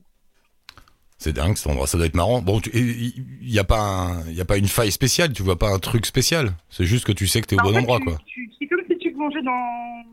C'est 1.19 1.33
dingue 1.33 1.57
cet 1.57 1.67
endroit, 1.67 1.89
ça 1.89 1.99
doit 1.99 2.07
être 2.07 2.15
marrant. 2.15 2.41
Bon, 2.41 2.61
il 2.73 3.25
n'y 3.43 3.59
a, 3.59 3.65
pas 3.65 4.23
a 4.39 4.45
pas 4.45 4.57
une 4.57 4.69
faille 4.69 4.93
spéciale, 4.93 5.33
tu 5.33 5.43
vois 5.43 5.59
pas 5.59 5.75
un 5.75 5.81
truc 5.81 6.07
spécial. 6.07 6.51
C'est 6.71 6.85
juste 6.85 7.05
que 7.05 7.11
tu 7.13 7.27
sais 7.27 7.41
que 7.41 7.47
tu 7.47 7.57
es 7.57 7.61
au 7.61 7.65
bon 7.65 7.77
endroit, 7.77 7.99
quoi. 7.99 8.19
C'est 8.57 8.67
comme 8.69 8.81
si 8.89 8.97
tu 8.99 9.13
plongeais 9.13 9.43
dans, 9.43 10.05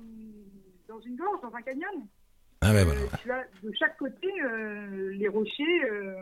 dans 0.87 0.99
une 1.01 1.15
gorge, 1.15 1.39
dans 1.43 1.55
un 1.55 1.61
canyon. 1.61 2.07
Ah 2.65 2.73
ouais, 2.73 2.83
voilà. 2.83 3.01
Euh, 3.01 3.07
tu 3.21 3.31
as 3.31 3.45
de 3.63 3.71
chaque 3.77 3.97
côté 3.97 4.27
euh, 4.43 5.11
les 5.13 5.27
rochers 5.27 5.83
euh, 5.83 6.15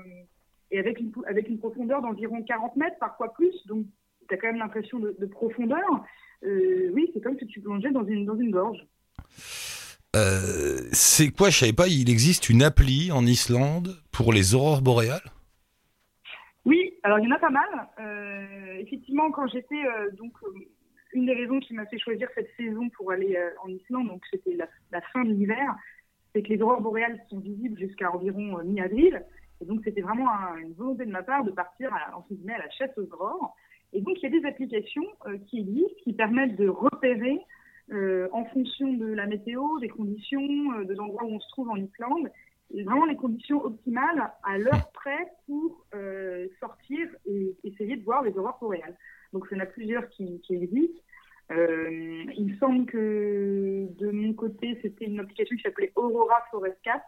et 0.72 0.80
avec 0.80 1.00
une, 1.00 1.12
avec 1.26 1.48
une 1.48 1.58
profondeur 1.58 2.02
d'environ 2.02 2.44
40 2.44 2.76
mètres, 2.76 2.98
parfois 3.00 3.34
plus. 3.34 3.56
Donc, 3.68 3.86
tu 4.28 4.34
as 4.34 4.38
quand 4.38 4.48
même 4.48 4.58
l'impression 4.58 5.00
de, 5.00 5.16
de, 5.18 5.26
profondeur. 5.26 6.04
oui, 6.44 7.10
c'est 7.14 7.22
comme 7.22 7.38
si 7.40 7.48
tu 7.48 7.62
plongeais 7.62 7.92
dans 7.92 8.06
une, 8.06 8.26
dans 8.26 8.36
une 8.36 8.52
gorge. 8.52 8.86
Euh, 10.16 10.82
c'est 10.92 11.32
quoi 11.32 11.50
Je 11.50 11.60
savais 11.60 11.74
pas. 11.74 11.88
Il 11.88 12.10
existe 12.10 12.50
une 12.50 12.62
appli 12.62 13.12
en 13.12 13.26
Islande 13.26 13.96
pour 14.12 14.34
les 14.34 14.54
aurores 14.54 14.82
boréales? 14.82 15.32
Oui, 16.66 16.94
alors 17.04 17.20
il 17.20 17.26
y 17.26 17.28
en 17.32 17.36
a 17.36 17.40
pas 17.40 17.50
mal. 17.50 17.90
Euh, 18.00 18.76
effectivement, 18.80 19.32
quand 19.32 19.48
j'étais 19.48 19.84
euh, 19.86 20.12
donc 20.12 20.34
euh, 20.44 20.60
une 21.14 21.26
des 21.26 21.34
raisons 21.34 21.60
qui 21.60 21.74
m'a 21.74 21.86
fait 21.88 22.00
choisir 22.00 22.28
cette 22.36 22.50
saison 22.58 22.90
pour 22.90 23.12
aller 23.12 23.36
euh, 23.36 23.50
en 23.64 23.70
Islande, 23.70 24.08
donc 24.08 24.22
c'était 24.32 24.56
la, 24.56 24.68
la 24.92 25.02
fin 25.14 25.24
de 25.24 25.32
l'hiver, 25.32 25.76
c'est 26.34 26.42
que 26.42 26.50
les 26.50 26.62
aurores 26.62 26.82
boréales 26.82 27.20
sont 27.30 27.40
visibles 27.40 27.80
jusqu'à 27.80 28.12
environ 28.12 28.60
euh, 28.60 28.64
mi-avril. 28.64 29.24
Et 29.62 29.66
donc 29.66 29.82
c'était 29.84 30.02
vraiment 30.02 30.30
un- 30.30 30.58
une 30.58 30.74
volonté 30.74 31.06
de 31.06 31.12
ma 31.12 31.24
part 31.24 31.44
de 31.44 31.52
partir 31.52 31.94
à, 31.94 31.98
à 32.16 32.58
la 32.58 32.70
chasse 32.72 32.98
aux 32.98 33.08
aurores. 33.14 33.56
Et 33.94 34.02
donc 34.02 34.18
il 34.22 34.24
y 34.24 34.36
a 34.36 34.40
des 34.40 34.46
applications 34.48 35.06
euh, 35.28 35.38
qui 35.48 35.60
existent 35.60 36.02
qui 36.04 36.14
permettent 36.14 36.56
de 36.56 36.68
repérer 36.68 37.40
euh, 37.92 38.28
en 38.32 38.46
fonction 38.46 38.92
de 38.94 39.06
la 39.06 39.28
météo, 39.28 39.80
des 39.80 39.90
conditions, 39.90 40.42
de 40.84 40.94
l'endroit 40.96 41.24
où 41.26 41.34
on 41.36 41.40
se 41.40 41.50
trouve 41.50 41.70
en 41.70 41.76
Islande, 41.76 42.30
vraiment 42.74 43.06
les 43.06 43.16
conditions 43.18 43.64
optimales 43.64 44.32
à 44.44 44.58
l'heure 44.58 44.90
près 44.94 45.28
pour 45.46 45.86
sortir 46.60 47.08
et 47.28 47.56
essayer 47.64 47.98
de 47.98 48.04
voir 48.04 48.24
les 48.24 48.36
aurores 48.38 48.58
boréales. 48.60 48.98
Donc 49.32 49.46
il 49.52 49.58
y 49.58 49.62
en 49.62 49.64
a 49.64 49.68
plusieurs 49.68 50.10
qui, 50.10 50.40
qui 50.42 50.56
existent. 50.56 51.00
Euh, 51.52 52.24
il 52.38 52.46
me 52.46 52.58
semble 52.58 52.86
que 52.86 53.88
de 54.00 54.12
mon 54.12 54.34
côté, 54.34 54.78
c'était 54.82 55.06
une 55.06 55.20
application 55.20 55.56
qui 55.56 55.62
s'appelait 55.62 55.92
Aurora 55.96 56.42
Forecast. 56.52 57.04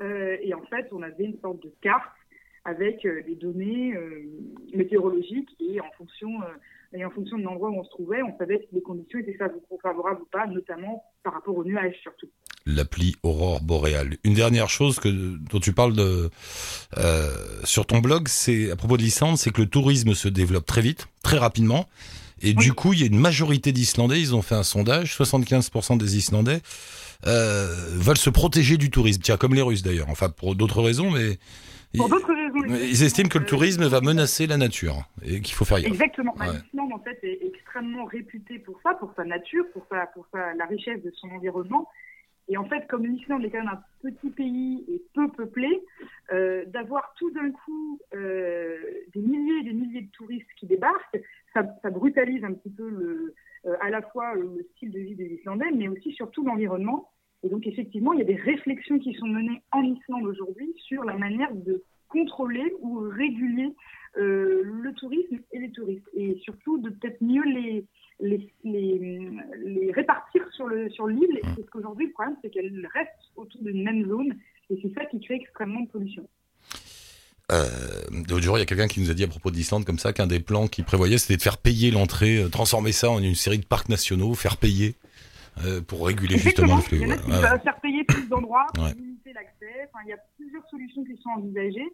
Euh, 0.00 0.36
et 0.40 0.54
en 0.54 0.62
fait, 0.66 0.88
on 0.92 1.02
avait 1.02 1.24
une 1.24 1.40
sorte 1.40 1.60
de 1.62 1.72
carte 1.82 2.04
avec 2.64 3.04
euh, 3.04 3.22
des 3.26 3.34
données 3.34 3.96
euh, 3.96 4.22
météorologiques 4.74 5.50
et 5.60 5.80
en 5.80 5.90
fonction 5.96 6.30
et 6.94 7.04
en 7.04 7.10
fonction 7.10 7.36
de 7.36 7.42
l'endroit 7.42 7.68
où 7.68 7.78
on 7.80 7.84
se 7.84 7.90
trouvait, 7.90 8.22
on 8.22 8.36
savait 8.38 8.60
si 8.60 8.74
les 8.74 8.80
conditions 8.80 9.18
étaient 9.18 9.36
fav- 9.36 9.52
favorables 9.82 10.22
ou 10.22 10.28
pas, 10.32 10.46
notamment 10.46 11.02
par 11.22 11.34
rapport 11.34 11.54
aux 11.54 11.64
nuages 11.64 11.96
surtout. 12.00 12.28
L'appli 12.64 13.14
aurore 13.22 13.60
boréale. 13.60 14.16
Une 14.24 14.32
dernière 14.34 14.70
chose 14.70 14.98
que 14.98 15.08
dont 15.08 15.60
tu 15.60 15.72
parles 15.74 15.94
de 15.94 16.30
sur 17.64 17.86
ton 17.86 17.98
blog, 17.98 18.28
c'est 18.28 18.70
à 18.70 18.76
propos 18.76 18.96
de 18.96 19.02
l'Islande, 19.02 19.36
c'est 19.36 19.52
que 19.52 19.60
le 19.60 19.68
tourisme 19.68 20.14
se 20.14 20.28
développe 20.28 20.64
très 20.64 20.80
vite, 20.80 21.08
très 21.22 21.36
rapidement. 21.36 21.86
Et 22.42 22.54
du 22.54 22.72
coup, 22.72 22.92
il 22.92 23.00
y 23.00 23.02
a 23.02 23.06
une 23.06 23.18
majorité 23.18 23.72
d'Islandais, 23.72 24.20
ils 24.20 24.34
ont 24.34 24.42
fait 24.42 24.54
un 24.54 24.62
sondage, 24.62 25.16
75% 25.16 25.98
des 25.98 26.16
Islandais 26.16 26.60
euh, 27.26 27.66
veulent 27.92 28.16
se 28.16 28.30
protéger 28.30 28.76
du 28.76 28.90
tourisme. 28.90 29.20
Tiens, 29.22 29.36
comme 29.36 29.54
les 29.54 29.62
Russes 29.62 29.82
d'ailleurs. 29.82 30.08
Enfin, 30.08 30.28
pour 30.28 30.54
d'autres 30.54 30.82
raisons, 30.82 31.10
mais 31.10 31.38
Pour 31.96 32.06
ils, 32.06 32.10
d'autres 32.10 32.32
raisons. 32.32 32.84
ils 32.84 33.02
estiment 33.02 33.28
que 33.28 33.38
le 33.38 33.44
euh, 33.44 33.48
tourisme 33.48 33.84
va 33.86 34.00
menacer 34.00 34.46
la 34.46 34.56
nature 34.56 35.04
et 35.24 35.40
qu'il 35.40 35.54
faut 35.54 35.64
faire 35.64 35.80
gaffe. 35.80 35.90
Exactement. 35.92 36.34
Bah, 36.38 36.46
Ouais. 36.46 36.58
L'Islande, 36.72 36.92
en 36.92 37.02
fait, 37.02 37.18
est 37.22 37.40
extrêmement 37.44 38.04
réputée 38.04 38.58
pour 38.60 38.78
ça, 38.82 38.94
pour 38.94 39.12
sa 39.16 39.24
nature, 39.24 39.64
pour, 39.72 39.84
sa, 39.90 40.06
pour 40.06 40.26
sa, 40.32 40.54
la 40.54 40.66
richesse 40.66 41.02
de 41.02 41.12
son 41.20 41.28
environnement. 41.30 41.88
Et 42.48 42.56
en 42.56 42.64
fait, 42.64 42.86
comme 42.88 43.04
l'Islande 43.04 43.44
est 43.44 43.50
quand 43.50 43.58
même 43.58 43.68
un 43.68 43.82
petit 44.02 44.30
pays 44.30 44.84
et 44.88 45.02
peu 45.14 45.28
peuplé, 45.28 45.82
euh, 46.32 46.64
d'avoir 46.66 47.12
tout 47.18 47.30
d'un 47.30 47.50
coup 47.50 48.00
euh, 48.14 48.78
des 49.14 49.20
milliers 49.20 49.60
et 49.60 49.64
des 49.64 49.72
milliers 49.72 50.02
de 50.02 50.10
touristes 50.12 50.48
qui 50.56 50.66
débarquent, 50.66 51.20
ça, 51.52 51.62
brutalise 51.90 52.44
un 52.44 52.54
petit 52.54 52.70
peu 52.70 53.34
euh, 53.64 53.76
à 53.80 53.90
la 53.90 54.00
fois 54.00 54.34
le 54.34 54.66
style 54.72 54.92
de 54.92 54.98
vie 54.98 55.14
des 55.14 55.38
Islandais, 55.40 55.70
mais 55.74 55.88
aussi 55.88 56.12
surtout 56.12 56.42
l'environnement. 56.42 57.10
Et 57.42 57.48
donc, 57.48 57.66
effectivement, 57.66 58.14
il 58.14 58.20
y 58.20 58.22
a 58.22 58.26
des 58.26 58.34
réflexions 58.34 58.98
qui 58.98 59.14
sont 59.14 59.26
menées 59.26 59.62
en 59.70 59.82
Islande 59.82 60.24
aujourd'hui 60.24 60.72
sur 60.76 61.04
la 61.04 61.16
manière 61.16 61.54
de 61.54 61.84
contrôler 62.08 62.72
ou 62.80 62.98
réguler 63.00 63.74
le 64.16 64.90
tourisme 64.94 65.38
et 65.52 65.58
les 65.60 65.70
touristes. 65.70 66.08
Et 66.14 66.34
surtout, 66.42 66.78
de 66.78 66.88
peut-être 66.88 67.20
mieux 67.20 67.44
les, 67.44 67.84
les, 68.20 68.50
les, 68.64 69.28
les 69.64 69.92
répartir 69.92 70.42
sur 70.52 70.66
le 70.66 70.88
sur 70.90 71.06
l'île. 71.06 71.40
Parce 71.42 71.68
qu'aujourd'hui, 71.70 72.06
le 72.06 72.12
problème, 72.12 72.36
c'est 72.42 72.50
qu'elles 72.50 72.88
restent 72.94 73.30
autour 73.36 73.62
d'une 73.62 73.82
même 73.84 74.06
zone. 74.08 74.34
Et 74.70 74.78
c'est 74.82 74.92
ça 74.94 75.04
qui 75.06 75.20
crée 75.20 75.36
extrêmement 75.36 75.80
de 75.80 75.88
pollution. 75.88 76.26
Euh, 77.50 77.64
L'autre 78.28 78.42
jour, 78.42 78.58
il 78.58 78.60
y 78.60 78.62
a 78.62 78.66
quelqu'un 78.66 78.88
qui 78.88 79.00
nous 79.00 79.10
a 79.10 79.14
dit 79.14 79.24
à 79.24 79.28
propos 79.28 79.50
de 79.50 79.56
l'Islande 79.56 79.84
comme 79.86 79.98
ça 79.98 80.12
qu'un 80.12 80.26
des 80.26 80.40
plans 80.40 80.66
qu'il 80.68 80.84
prévoyait, 80.84 81.16
c'était 81.16 81.36
de 81.38 81.42
faire 81.42 81.56
payer 81.56 81.90
l'entrée, 81.90 82.36
euh, 82.42 82.48
transformer 82.48 82.92
ça 82.92 83.10
en 83.10 83.22
une 83.22 83.34
série 83.34 83.58
de 83.58 83.64
parcs 83.64 83.88
nationaux, 83.88 84.34
faire 84.34 84.58
payer 84.58 84.96
euh, 85.64 85.80
pour 85.80 86.06
réguler 86.06 86.36
justement 86.36 86.76
le 86.76 86.82
flux. 86.82 86.98
Il 87.00 87.08
y 87.08 87.12
en 87.12 87.42
a 87.42 87.56
qui 87.58 87.62
faire 87.64 87.80
payer 87.80 88.04
plus 88.04 88.28
d'endroits 88.28 88.66
pour 88.74 88.84
Ouais. 88.84 88.92
limiter 88.92 89.32
l'accès. 89.32 89.88
Enfin, 89.88 90.04
il 90.04 90.10
y 90.10 90.12
a 90.12 90.18
plusieurs 90.36 90.66
solutions 90.68 91.02
qui 91.04 91.16
sont 91.22 91.30
envisagées. 91.30 91.88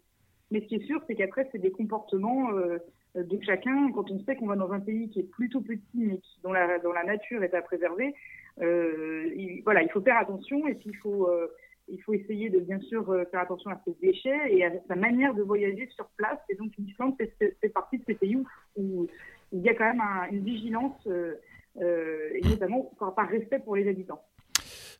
Mais 0.51 0.59
ce 0.61 0.65
qui 0.65 0.75
est 0.75 0.85
sûr, 0.85 1.01
c'est 1.07 1.15
qu'après, 1.15 1.47
c'est 1.51 1.57
des 1.61 1.71
comportements 1.71 2.51
euh, 2.51 2.77
de 3.23 3.39
chacun. 3.43 3.91
Quand 3.93 4.09
on 4.11 4.19
sait 4.25 4.35
qu'on 4.35 4.47
va 4.47 4.55
dans 4.55 4.71
un 4.71 4.79
pays 4.79 5.09
qui 5.09 5.21
est 5.21 5.29
plutôt 5.31 5.61
petit, 5.61 5.81
mais 5.95 6.17
qui, 6.17 6.39
dont, 6.43 6.53
la, 6.53 7.03
nature 7.05 7.43
est 7.43 7.53
à 7.53 7.61
préserver, 7.61 8.13
euh, 8.61 9.29
il, 9.35 9.61
voilà, 9.63 9.83
il 9.83 9.89
faut 9.89 10.01
faire 10.01 10.17
attention 10.17 10.67
et 10.67 10.75
puis 10.75 10.89
il 10.91 10.97
faut, 10.97 11.29
euh, 11.29 11.47
il 11.87 12.01
faut 12.01 12.13
essayer 12.13 12.49
de 12.49 12.59
bien 12.59 12.79
sûr 12.79 13.09
euh, 13.09 13.25
faire 13.25 13.41
attention 13.41 13.69
à 13.69 13.81
ses 13.85 13.93
déchets 14.01 14.53
et 14.53 14.65
à 14.65 14.71
sa 14.87 14.95
manière 14.95 15.33
de 15.33 15.43
voyager 15.43 15.87
sur 15.95 16.07
place. 16.17 16.39
Et 16.49 16.55
donc 16.55 16.71
l'Islande 16.77 17.15
fait, 17.17 17.69
partie 17.69 17.97
de 17.97 18.03
ces 18.05 18.15
pays 18.15 18.37
où, 18.75 19.07
il 19.51 19.61
y 19.61 19.69
a 19.69 19.75
quand 19.75 19.85
même 19.85 20.01
un- 20.01 20.27
une 20.31 20.43
vigilance, 20.43 20.99
euh, 21.07 21.35
euh, 21.77 22.29
et 22.33 22.41
notamment 22.41 22.91
par 23.15 23.27
respect 23.27 23.59
pour 23.59 23.75
les 23.75 23.87
habitants. 23.87 24.21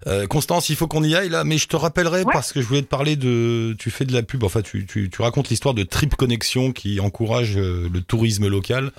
Euh, 0.08 0.28
Constance, 0.28 0.70
il 0.70 0.76
faut 0.76 0.88
qu'on 0.88 1.04
y 1.04 1.16
aille 1.16 1.30
là, 1.30 1.44
mais 1.44 1.58
je 1.58 1.68
te 1.68 1.76
rappellerai 1.76 2.24
Ouais. 2.24 2.34
parce 2.34 2.52
que 2.54 2.62
je 2.62 2.68
voulais 2.68 2.82
te 2.82 2.88
parler 2.88 3.16
de. 3.16 3.76
Tu 3.80 3.90
fais 3.92 4.06
de 4.06 4.14
la 4.14 4.24
pub, 4.24 4.44
enfin, 4.44 4.62
tu, 4.62 4.86
tu, 4.86 5.10
tu 5.10 5.22
racontes 5.22 5.50
l'histoire 5.50 5.74
de 5.74 5.84
Trip 5.84 6.16
Connexion 6.16 6.72
qui 6.72 7.00
encourage 7.00 7.58
euh, 7.58 7.90
le 7.92 8.02
tourisme 8.02 8.48
local. 8.48 8.92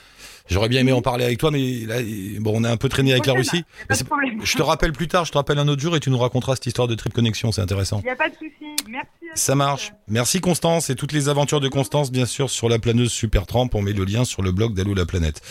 J'aurais 0.49 0.69
bien 0.69 0.81
aimé 0.81 0.93
en 0.93 1.03
parler 1.03 1.25
avec 1.25 1.39
toi, 1.39 1.51
mais 1.51 1.81
là, 1.87 1.97
bon, 2.39 2.53
on 2.55 2.63
a 2.65 2.71
un 2.71 2.77
peu 2.77 2.89
traîné 2.89 3.11
avec 3.13 3.27
la 3.27 3.33
Russie. 3.33 3.65
problème. 4.07 4.41
Je 4.45 4.57
te 4.57 4.63
rappelle 4.63 4.93
plus 4.93 5.09
tard, 5.09 5.25
je 5.25 5.33
te 5.33 5.39
rappelle 5.39 5.59
un 5.59 5.67
autre 5.67 5.83
jour 5.83 5.97
et 5.97 6.01
tu 6.01 6.09
nous 6.09 6.19
raconteras 6.19 6.55
cette 6.55 6.67
histoire 6.67 6.87
de 6.87 6.95
Trip 6.95 7.13
Connexion, 7.13 7.51
c'est 7.51 7.61
intéressant. 7.63 7.99
Il 8.03 8.05
n'y 8.05 8.11
a 8.11 8.17
pas 8.17 8.29
de 8.29 8.35
souci. 8.35 8.53
Merci. 8.89 9.09
Ça 9.35 9.57
marche. 9.57 9.93
Merci 10.07 10.41
Constance 10.41 10.89
et 10.89 10.95
toutes 10.95 11.13
les 11.13 11.29
aventures 11.29 11.61
de 11.61 11.69
Constance, 11.69 12.13
bien 12.13 12.27
sûr, 12.27 12.49
sur 12.49 12.69
la 12.69 12.79
planeuse 12.79 13.11
Supertramp. 13.11 13.71
On 13.75 13.83
met 13.83 13.93
le 13.93 14.05
lien 14.05 14.25
sur 14.25 14.41
le 14.41 14.53
blog 14.53 14.73
d'Allo 14.75 14.95
la 14.95 15.05
planète. 15.05 15.43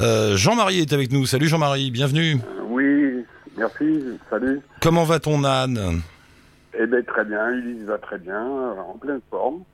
Euh, 0.00 0.36
Jean-Marie 0.36 0.78
est 0.78 0.92
avec 0.92 1.10
nous. 1.10 1.26
Salut 1.26 1.48
Jean-Marie, 1.48 1.90
bienvenue. 1.90 2.38
Merci, 3.60 4.18
salut. 4.30 4.60
Comment 4.80 5.04
va 5.04 5.20
ton 5.20 5.44
âne 5.44 6.00
Eh 6.72 6.86
bien, 6.86 7.02
très 7.02 7.24
bien, 7.26 7.50
Ulysse 7.50 7.84
va 7.84 7.98
très 7.98 8.18
bien, 8.18 8.42
en 8.42 8.96
pleine 8.98 9.20
forme. 9.30 9.64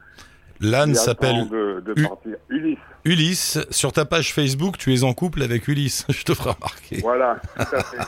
L'âne 0.61 0.95
s'appelle 0.97 1.37
attend 1.37 1.47
de, 1.47 1.81
de 1.87 2.01
U- 2.01 2.09
partir. 2.09 2.35
Ulysse, 2.49 2.79
Ulysse. 3.05 3.59
Sur 3.71 3.93
ta 3.93 4.05
page 4.05 4.33
Facebook, 4.35 4.77
tu 4.77 4.93
es 4.93 5.05
en 5.05 5.13
couple 5.15 5.43
avec 5.43 5.69
Ulysse. 5.69 6.05
Je 6.09 6.25
te 6.25 6.35
ferai 6.35 6.51
remarquer. 6.51 6.99
voilà, 7.01 7.37
tout 7.57 7.77
à 7.77 7.83
fait. 7.83 7.99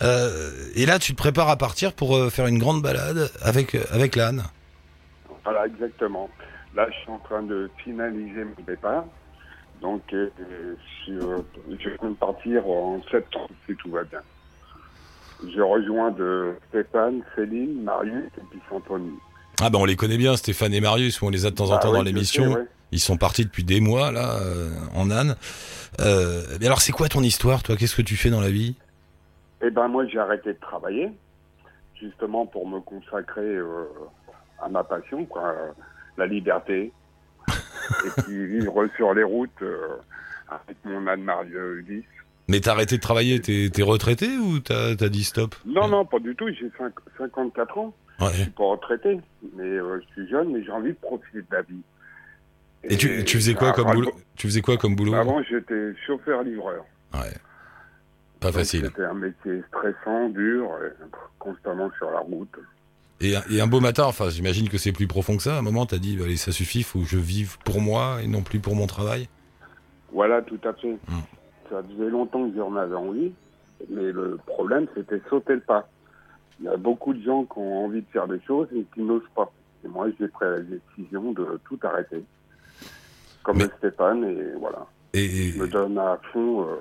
Euh, 0.00 0.52
et 0.76 0.86
là, 0.86 1.00
tu 1.00 1.10
te 1.12 1.16
prépares 1.18 1.48
à 1.48 1.56
partir 1.56 1.92
pour 1.92 2.16
euh, 2.16 2.30
faire 2.30 2.46
une 2.46 2.58
grande 2.60 2.80
balade 2.80 3.32
avec, 3.42 3.74
euh, 3.74 3.82
avec 3.90 4.14
l'âne. 4.14 4.44
voilà, 5.42 5.66
exactement. 5.66 6.30
Là, 6.76 6.86
je 6.88 6.96
suis 7.00 7.10
en 7.10 7.18
train 7.18 7.42
de 7.42 7.68
finaliser 7.82 8.44
mon 8.44 8.64
départ. 8.64 9.06
Donc, 9.80 10.02
euh, 10.12 10.28
je, 11.06 11.96
compte 11.96 12.18
partir 12.18 12.66
en 12.68 13.00
septembre, 13.10 13.50
si 13.66 13.76
tout 13.76 13.90
va 13.90 14.04
bien. 14.04 14.20
Je 15.46 15.60
rejoins 15.60 16.10
de 16.10 16.54
Stéphane, 16.68 17.22
Céline, 17.36 17.82
Marius 17.82 18.26
et 18.36 18.42
puis 18.50 18.60
Anthony. 18.70 19.12
Ah 19.60 19.70
ben 19.70 19.78
on 19.80 19.84
les 19.84 19.96
connaît 19.96 20.18
bien, 20.18 20.36
Stéphane 20.36 20.72
et 20.74 20.80
Marius, 20.80 21.22
on 21.22 21.30
les 21.30 21.46
a 21.46 21.50
de 21.50 21.54
temps 21.54 21.70
en 21.70 21.76
Ah 21.76 21.78
temps 21.78 21.92
dans 21.92 22.02
l'émission. 22.02 22.52
ouais. 22.52 22.66
Ils 22.90 23.00
sont 23.00 23.16
partis 23.16 23.44
depuis 23.44 23.64
des 23.64 23.80
mois 23.80 24.12
là, 24.12 24.40
euh, 24.40 24.70
en 24.94 25.10
âne. 25.10 25.36
Euh, 26.00 26.42
mais 26.60 26.66
alors 26.66 26.80
c'est 26.80 26.92
quoi 26.92 27.08
ton 27.08 27.22
histoire, 27.22 27.62
toi? 27.62 27.76
Qu'est-ce 27.76 27.96
que 27.96 28.02
tu 28.02 28.16
fais 28.16 28.30
dans 28.30 28.40
la 28.40 28.50
vie? 28.50 28.76
Eh 29.62 29.70
ben 29.70 29.88
moi 29.88 30.06
j'ai 30.06 30.18
arrêté 30.18 30.52
de 30.52 30.58
travailler 30.60 31.10
justement 32.00 32.46
pour 32.46 32.68
me 32.68 32.80
consacrer 32.80 33.56
euh, 33.56 33.84
à 34.62 34.68
ma 34.68 34.84
passion, 34.84 35.24
quoi, 35.26 35.54
la 36.16 36.26
liberté. 36.26 36.92
Et 38.06 38.22
puis 38.22 38.46
vivre 38.46 38.86
sur 38.96 39.14
les 39.14 39.22
routes 39.24 39.50
euh, 39.62 39.96
avec 40.48 40.76
mon 40.84 41.06
âne 41.06 41.22
Mario 41.22 41.74
Ulysse. 41.76 42.04
Mais 42.48 42.60
t'as 42.60 42.72
arrêté 42.72 42.96
de 42.96 43.02
travailler, 43.02 43.40
t'es 43.40 43.68
t'es 43.72 43.82
retraité 43.82 44.38
ou 44.38 44.58
t'as 44.60 44.92
as 44.92 45.08
dit 45.08 45.24
stop? 45.24 45.54
Non, 45.66 45.86
non, 45.88 46.04
pas 46.06 46.18
du 46.18 46.34
tout. 46.34 46.48
J'ai 46.48 46.70
cinq- 46.78 46.94
54 47.18 47.78
ans. 47.78 47.94
Je 48.20 48.24
Ouais. 48.24 48.32
suis 48.32 48.50
pas 48.50 48.64
retraité, 48.64 49.20
mais 49.56 49.64
euh, 49.64 50.00
je 50.00 50.06
suis 50.12 50.28
jeune, 50.30 50.52
mais 50.52 50.64
j'ai 50.64 50.72
envie 50.72 50.90
de 50.90 50.96
profiter 50.98 51.38
de 51.38 51.46
la 51.52 51.62
vie. 51.62 51.82
Et 52.84 52.96
tu, 52.96 53.22
tu 53.24 53.36
faisais 53.36 53.54
quoi 53.54 53.68
ah, 53.70 53.72
comme 53.72 53.86
ras- 53.88 53.94
boulot? 53.94 54.12
Tu 54.36 54.46
faisais 54.48 54.60
quoi 54.62 54.76
comme 54.76 54.96
boulot? 54.96 55.14
Avant, 55.14 55.42
j'étais 55.42 55.92
chauffeur-livreur. 56.06 56.84
Ouais. 57.14 57.20
Pas 58.40 58.48
Donc, 58.48 58.56
facile. 58.58 58.86
C'était 58.86 59.04
un 59.04 59.14
métier 59.14 59.62
stressant, 59.68 60.28
dur, 60.30 60.68
et 60.84 60.92
constamment 61.38 61.90
sur 61.98 62.10
la 62.10 62.20
route. 62.20 62.54
Et, 63.20 63.34
un- 63.36 63.42
et 63.50 63.60
un 63.60 63.66
beau 63.66 63.80
matin, 63.80 64.04
enfin 64.04 64.30
j'imagine 64.30 64.68
que 64.68 64.78
c'est 64.78 64.92
plus 64.92 65.06
profond 65.08 65.36
que 65.36 65.42
ça. 65.42 65.56
À 65.56 65.58
un 65.58 65.62
moment, 65.62 65.86
t'as 65.86 65.98
dit 65.98 66.18
allez 66.22 66.36
ça 66.36 66.52
suffit, 66.52 66.82
faut 66.82 67.00
que 67.00 67.06
je 67.06 67.18
vive 67.18 67.58
pour 67.64 67.80
moi 67.80 68.18
et 68.22 68.26
non 68.28 68.42
plus 68.42 68.60
pour 68.60 68.74
mon 68.76 68.86
travail. 68.86 69.28
Voilà, 70.12 70.40
tout 70.42 70.58
à 70.64 70.72
fait. 70.74 70.92
Mm. 70.92 71.18
Ça 71.70 71.82
faisait 71.82 72.10
longtemps 72.10 72.48
que 72.48 72.56
j'en 72.56 72.74
avais 72.76 72.94
envie, 72.94 73.32
mais 73.90 74.10
le 74.12 74.38
problème, 74.46 74.86
c'était 74.96 75.20
sauter 75.28 75.54
le 75.54 75.60
pas. 75.60 75.88
Il 76.60 76.64
y 76.64 76.68
a 76.68 76.76
beaucoup 76.76 77.12
de 77.12 77.22
gens 77.22 77.44
qui 77.44 77.58
ont 77.58 77.84
envie 77.84 78.00
de 78.00 78.06
faire 78.12 78.26
des 78.26 78.40
choses 78.46 78.68
et 78.74 78.84
qui 78.94 79.02
n'osent 79.02 79.22
pas. 79.34 79.52
Et 79.84 79.88
moi, 79.88 80.08
j'ai 80.18 80.28
pris 80.28 80.46
la 80.46 80.60
décision 80.60 81.32
de 81.32 81.60
tout 81.68 81.78
arrêter. 81.82 82.24
Comme 83.42 83.58
Mais- 83.58 83.68
Stéphane, 83.78 84.24
et 84.24 84.58
voilà. 84.58 84.86
Et, 85.12 85.24
et- 85.24 85.52
Je 85.52 85.58
me 85.58 85.68
donne 85.68 85.98
à 85.98 86.18
fond 86.32 86.62
euh, 86.62 86.76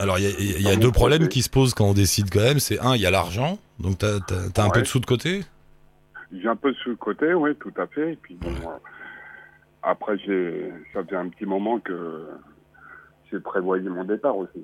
Alors, 0.00 0.18
il 0.18 0.24
y 0.24 0.26
a, 0.26 0.30
il 0.38 0.62
y 0.62 0.68
a 0.68 0.74
Dans 0.74 0.80
deux 0.80 0.92
problèmes 0.92 1.28
qui 1.28 1.42
se 1.42 1.50
posent 1.50 1.74
quand 1.74 1.84
on 1.84 1.92
décide 1.92 2.30
quand 2.32 2.40
même. 2.40 2.58
C'est 2.58 2.80
un, 2.80 2.96
il 2.96 3.02
y 3.02 3.06
a 3.06 3.10
l'argent. 3.10 3.58
Donc, 3.78 3.98
t'as 3.98 4.16
as, 4.16 4.64
un 4.64 4.70
peu 4.70 4.80
de 4.80 4.86
sous 4.86 4.98
de 4.98 5.06
côté? 5.06 5.42
J'ai 6.32 6.48
un 6.48 6.56
peu 6.56 6.72
sur 6.74 6.90
le 6.90 6.96
côté, 6.96 7.34
oui, 7.34 7.50
tout 7.56 7.72
à 7.76 7.86
fait. 7.86 8.12
Et 8.12 8.16
puis 8.16 8.34
bon, 8.36 8.48
euh, 8.48 8.76
après, 9.82 10.16
j'ai, 10.18 10.72
ça 10.94 11.04
fait 11.04 11.16
un 11.16 11.28
petit 11.28 11.44
moment 11.44 11.80
que 11.80 12.26
j'ai 13.30 13.40
prévoyé 13.40 13.88
mon 13.88 14.04
départ 14.04 14.36
aussi. 14.36 14.62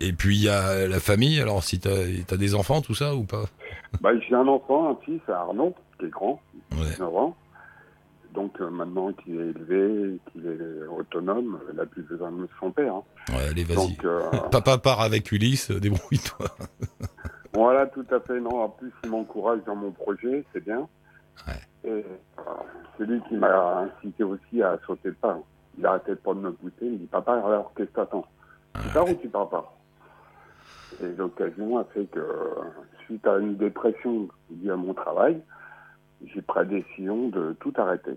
Et 0.00 0.12
puis, 0.12 0.36
il 0.36 0.44
y 0.44 0.48
a 0.48 0.86
la 0.88 1.00
famille. 1.00 1.40
Alors, 1.40 1.62
si 1.62 1.78
t'as 1.78 1.90
as 2.30 2.36
des 2.36 2.54
enfants, 2.54 2.80
tout 2.80 2.94
ça 2.94 3.14
ou 3.14 3.24
pas? 3.24 3.44
Bah, 4.00 4.10
j'ai 4.26 4.34
un 4.34 4.46
enfant, 4.46 4.90
un 4.90 5.04
fils, 5.04 5.20
Arnaud, 5.28 5.74
qui 5.98 6.06
est 6.06 6.10
grand, 6.10 6.40
Ouais. 6.72 6.90
19 6.90 7.14
ans. 7.14 7.36
Donc 8.36 8.60
euh, 8.60 8.68
maintenant 8.68 9.12
qu'il 9.14 9.40
est 9.40 9.48
élevé, 9.48 10.20
qu'il 10.30 10.46
est 10.46 10.86
autonome, 10.88 11.58
il 11.70 11.76
n'a 11.76 11.86
plus 11.86 12.02
besoin 12.02 12.30
de 12.30 12.46
son 12.60 12.70
père. 12.70 12.94
hein. 12.94 13.02
Ouais, 13.30 13.48
allez, 13.50 13.64
vas-y. 13.64 13.96
Euh, 14.04 14.20
Papa 14.52 14.76
part 14.76 15.00
avec 15.00 15.32
Ulysse, 15.32 15.70
euh, 15.70 15.80
débrouille-toi. 15.80 16.46
voilà, 17.54 17.86
tout 17.86 18.04
à 18.10 18.20
fait. 18.20 18.38
Non, 18.38 18.60
en 18.62 18.68
plus, 18.68 18.92
il 19.04 19.10
m'encourage 19.10 19.60
dans 19.66 19.74
mon 19.74 19.90
projet, 19.90 20.44
c'est 20.52 20.62
bien. 20.62 20.86
Ouais. 21.48 21.54
Et 21.84 21.88
euh, 21.88 22.02
c'est 22.98 23.06
lui 23.06 23.22
qui 23.26 23.36
m'a 23.36 23.88
incité 23.88 24.22
aussi 24.22 24.62
à 24.62 24.78
sauter 24.86 25.08
le 25.08 25.14
pas. 25.14 25.38
Il 25.78 25.86
arrêtait 25.86 26.16
pas 26.16 26.34
de 26.34 26.40
me 26.40 26.52
pousser. 26.52 26.74
Il 26.82 26.92
me 26.92 26.96
dit 26.98 27.06
Papa, 27.06 27.32
alors 27.32 27.72
qu'est-ce 27.74 27.88
que 27.88 27.96
t'attends? 27.96 28.26
Tu 28.82 28.88
pars 28.90 29.08
ou 29.08 29.14
tu 29.14 29.28
pars 29.28 29.48
pas? 29.48 29.78
Et 31.02 31.08
l'occasion 31.16 31.78
a 31.78 31.84
fait 31.84 32.04
que, 32.04 32.20
suite 33.06 33.26
à 33.26 33.38
une 33.38 33.56
dépression 33.56 34.28
liée 34.50 34.70
à 34.70 34.76
mon 34.76 34.92
travail, 34.92 35.40
j'ai 36.24 36.42
pris 36.42 36.60
la 36.60 36.64
décision 36.64 37.28
de 37.28 37.56
tout 37.60 37.72
arrêter. 37.76 38.16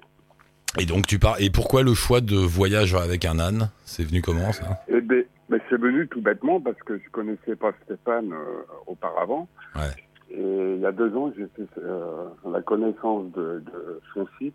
Et 0.79 0.85
donc, 0.85 1.07
tu 1.07 1.17
pars. 1.19 1.41
Et 1.41 1.49
pourquoi 1.49 1.83
le 1.83 1.93
choix 1.93 2.21
de 2.21 2.35
voyage 2.35 2.93
avec 2.93 3.25
un 3.25 3.39
âne? 3.39 3.69
C'est 3.85 4.03
venu 4.03 4.21
comment 4.21 4.51
ça? 4.51 4.81
Eh 4.87 5.01
ben, 5.01 5.25
c'est 5.69 5.79
venu 5.79 6.07
tout 6.07 6.21
bêtement 6.21 6.61
parce 6.61 6.77
que 6.83 6.97
je 6.99 7.09
connaissais 7.09 7.55
pas 7.55 7.71
Stéphane 7.83 8.31
euh, 8.31 8.63
auparavant. 8.85 9.47
Ouais. 9.75 9.89
Et 10.29 10.75
il 10.75 10.79
y 10.79 10.85
a 10.85 10.91
deux 10.91 11.15
ans, 11.15 11.33
j'ai 11.35 11.47
fait 11.55 11.67
euh, 11.79 12.29
la 12.51 12.61
connaissance 12.61 13.31
de, 13.31 13.63
de 13.65 13.99
son 14.13 14.27
site 14.37 14.53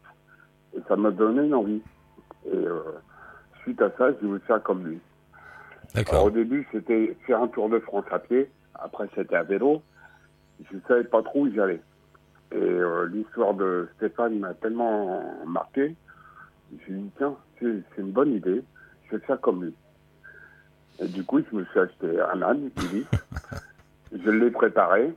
et 0.76 0.80
ça 0.86 0.94
m'a 0.94 1.10
donné 1.10 1.46
une 1.46 1.54
envie. 1.54 1.82
Et 2.46 2.54
euh, 2.54 2.80
suite 3.62 3.82
à 3.82 3.90
ça, 3.98 4.12
j'ai 4.12 4.26
voulu 4.26 4.40
faire 4.46 4.62
comme 4.62 4.86
lui. 4.86 5.00
Alors, 5.94 6.04
D'accord. 6.04 6.24
au 6.26 6.30
début, 6.30 6.66
c'était 6.70 7.16
faire 7.26 7.42
un 7.42 7.48
tour 7.48 7.68
de 7.68 7.80
France 7.80 8.04
à 8.12 8.20
pied. 8.20 8.48
Après, 8.74 9.08
c'était 9.16 9.36
à 9.36 9.42
vélo. 9.42 9.82
Je 10.60 10.78
savais 10.86 11.04
pas 11.04 11.22
trop 11.22 11.40
où 11.40 11.52
j'allais. 11.52 11.80
Et 12.54 12.56
euh, 12.56 13.06
l'histoire 13.12 13.54
de 13.54 13.88
Stéphane 13.96 14.38
m'a 14.38 14.54
tellement 14.54 15.22
marqué. 15.46 15.94
J'ai 16.86 16.94
dit, 16.94 17.10
tiens, 17.18 17.34
c'est 17.60 17.66
une 17.98 18.12
bonne 18.12 18.32
idée. 18.34 18.62
Je 19.10 19.16
vais 19.16 19.22
faire 19.26 19.40
comme 19.40 19.64
lui. 19.64 19.74
Et 21.00 21.08
du 21.08 21.24
coup, 21.24 21.40
je 21.50 21.56
me 21.56 21.64
suis 21.66 21.80
acheté 21.80 22.20
un 22.32 22.42
âne, 22.42 22.70
je 24.12 24.30
l'ai 24.30 24.50
préparé. 24.50 25.12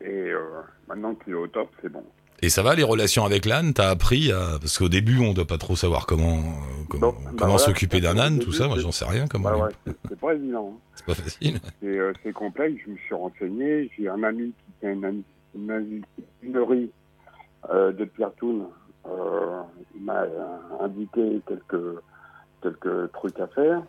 Et 0.00 0.30
euh, 0.30 0.40
maintenant 0.88 1.14
qu'il 1.14 1.32
est 1.32 1.36
au 1.36 1.46
top, 1.48 1.68
c'est 1.82 1.88
bon. 1.90 2.04
Et 2.42 2.50
ça 2.50 2.62
va 2.62 2.74
les 2.74 2.82
relations 2.82 3.24
avec 3.24 3.46
l'âne? 3.46 3.72
T'as 3.72 3.88
appris 3.88 4.30
à... 4.30 4.58
Parce 4.60 4.76
qu'au 4.78 4.88
début, 4.90 5.18
on 5.20 5.32
doit 5.32 5.46
pas 5.46 5.56
trop 5.58 5.74
savoir 5.74 6.06
comment 6.06 6.36
euh, 6.36 6.84
comment, 6.90 7.12
bah 7.12 7.30
comment 7.38 7.58
s'occuper 7.58 8.00
d'un 8.02 8.18
âne, 8.18 8.38
tout 8.40 8.52
ça. 8.52 8.68
Moi, 8.68 8.78
j'en 8.78 8.92
sais 8.92 9.06
rien. 9.06 9.24
Comment 9.26 9.50
Bah 9.50 9.56
ouais, 9.56 9.92
c'est- 10.08 10.20
pas 10.20 10.34
évident. 10.34 10.74
hein. 10.76 10.80
C'est 10.96 11.06
pas 11.06 11.14
facile. 11.14 11.60
C'est 11.80 11.98
euh, 11.98 12.12
complexe, 12.34 12.78
je 12.86 12.90
me 12.92 12.96
suis 12.98 13.14
renseigné. 13.14 13.90
J'ai 13.96 14.08
un 14.08 14.22
ami 14.22 14.48
qui 14.52 14.72
tient 14.80 14.92
une, 14.92 15.22
une 15.56 15.70
avinerie 15.70 16.90
euh, 17.70 17.92
de 17.92 18.04
Pierre-Toun. 18.04 18.66
Euh, 19.06 19.62
il 19.94 20.02
m'a 20.02 20.22
euh, 20.22 20.58
indiqué 20.80 21.40
quelques, 21.46 22.00
quelques 22.62 23.12
trucs 23.12 23.40
à 23.40 23.46
faire. 23.48 23.82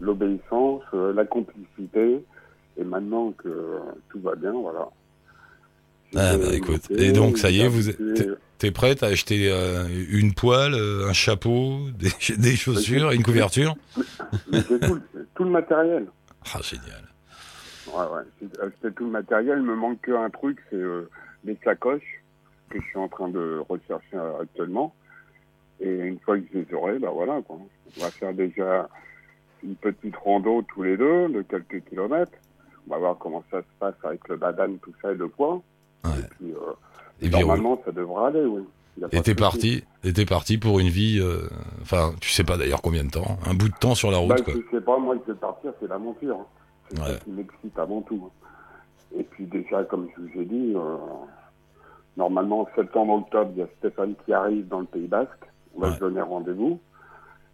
L'obéissance, 0.00 0.82
euh, 0.94 1.12
la 1.12 1.24
complicité. 1.24 2.24
Et 2.78 2.84
maintenant 2.84 3.32
que 3.32 3.48
euh, 3.48 3.78
tout 4.08 4.20
va 4.20 4.34
bien, 4.34 4.52
voilà. 4.52 4.88
Ah, 6.14 6.36
bah, 6.36 6.54
écoute. 6.54 6.90
Et 6.90 7.12
donc, 7.12 7.38
ça 7.38 7.50
y 7.50 7.60
est, 7.60 7.68
vous 7.68 7.92
T'es 8.58 8.70
prête 8.70 9.02
à 9.02 9.06
acheter 9.06 9.50
euh, 9.50 9.88
une 10.08 10.34
poêle, 10.34 10.74
euh, 10.74 11.08
un 11.08 11.12
chapeau, 11.12 11.80
des, 11.98 12.36
des 12.36 12.54
chaussures, 12.54 13.10
une 13.10 13.24
couverture? 13.24 13.74
Mais 14.52 14.62
tout, 14.62 15.00
tout 15.34 15.44
le 15.44 15.50
matériel. 15.50 16.06
Ah, 16.54 16.60
génial. 16.62 17.11
Ouais, 17.92 17.98
ouais. 18.14 18.22
J'ai 18.40 18.60
acheté 18.60 18.92
tout 18.96 19.04
le 19.04 19.10
matériel. 19.10 19.58
Il 19.58 19.64
me 19.64 19.74
manque 19.76 20.00
qu'un 20.02 20.30
truc, 20.30 20.58
c'est 20.70 20.76
euh, 20.76 21.08
les 21.44 21.58
sacoches 21.64 22.22
que 22.70 22.80
je 22.80 22.86
suis 22.86 22.98
en 22.98 23.08
train 23.08 23.28
de 23.28 23.62
rechercher 23.68 24.16
euh, 24.16 24.40
actuellement. 24.42 24.94
Et 25.80 25.90
une 25.90 26.18
fois 26.20 26.38
que 26.38 26.44
je 26.52 26.58
les 26.60 26.74
aurai, 26.74 26.98
ben 26.98 27.10
voilà, 27.10 27.40
quoi. 27.42 27.56
On 27.98 28.00
va 28.02 28.10
faire 28.10 28.32
déjà 28.32 28.88
une 29.62 29.74
petite 29.76 30.16
rando 30.16 30.62
tous 30.62 30.82
les 30.82 30.96
deux 30.96 31.28
de 31.28 31.42
quelques 31.42 31.84
kilomètres. 31.88 32.32
On 32.88 32.92
va 32.92 32.98
voir 32.98 33.18
comment 33.18 33.44
ça 33.50 33.58
se 33.60 33.66
passe 33.78 33.94
avec 34.04 34.26
le 34.28 34.36
badane, 34.36 34.78
tout 34.78 34.92
ça 35.02 35.12
et 35.12 35.14
le 35.14 35.28
poids. 35.28 35.60
Ouais. 36.04 36.10
Et 36.18 36.24
puis, 36.30 36.52
euh, 36.52 36.72
Et 37.20 37.28
normalement, 37.28 37.80
ça 37.84 37.92
devra 37.92 38.28
aller, 38.28 38.44
oui. 38.44 38.62
Et 39.12 39.22
t'es 39.22 39.34
parti, 39.34 39.84
et 40.04 40.12
t'es 40.12 40.26
parti 40.26 40.58
pour 40.58 40.78
une 40.78 40.88
vie, 40.88 41.18
euh, 41.18 41.48
enfin, 41.80 42.12
tu 42.20 42.28
sais 42.28 42.44
pas 42.44 42.58
d'ailleurs 42.58 42.82
combien 42.82 43.04
de 43.04 43.10
temps, 43.10 43.38
un 43.46 43.54
bout 43.54 43.68
de 43.70 43.74
temps 43.80 43.94
sur 43.94 44.10
la 44.10 44.18
route, 44.18 44.28
Bah, 44.30 44.36
quoi. 44.44 44.52
je 44.54 44.76
sais 44.76 44.82
pas, 44.84 44.98
moi, 44.98 45.16
je 45.26 45.32
vais 45.32 45.38
partir, 45.38 45.72
c'est 45.80 45.88
l'aventure. 45.88 46.36
hein. 46.40 46.46
C'est 46.94 47.00
Ouais. 47.00 47.06
ça 47.08 47.14
qui 47.24 47.30
m'excite 47.30 47.78
avant 47.78 48.02
tout. 48.02 48.30
Et 49.16 49.22
puis 49.24 49.44
déjà, 49.46 49.84
comme 49.84 50.08
je 50.16 50.22
vous 50.22 50.40
ai 50.40 50.44
dit, 50.44 50.72
euh, 50.76 50.96
normalement, 52.16 52.68
septembre-octobre, 52.76 53.50
il 53.54 53.60
y 53.60 53.62
a 53.62 53.66
Stéphane 53.78 54.14
qui 54.24 54.32
arrive 54.32 54.68
dans 54.68 54.80
le 54.80 54.86
Pays 54.86 55.06
Basque. 55.08 55.30
On 55.74 55.80
va 55.80 55.88
Ouais. 55.88 55.94
se 55.94 56.00
donner 56.00 56.20
rendez-vous. 56.20 56.80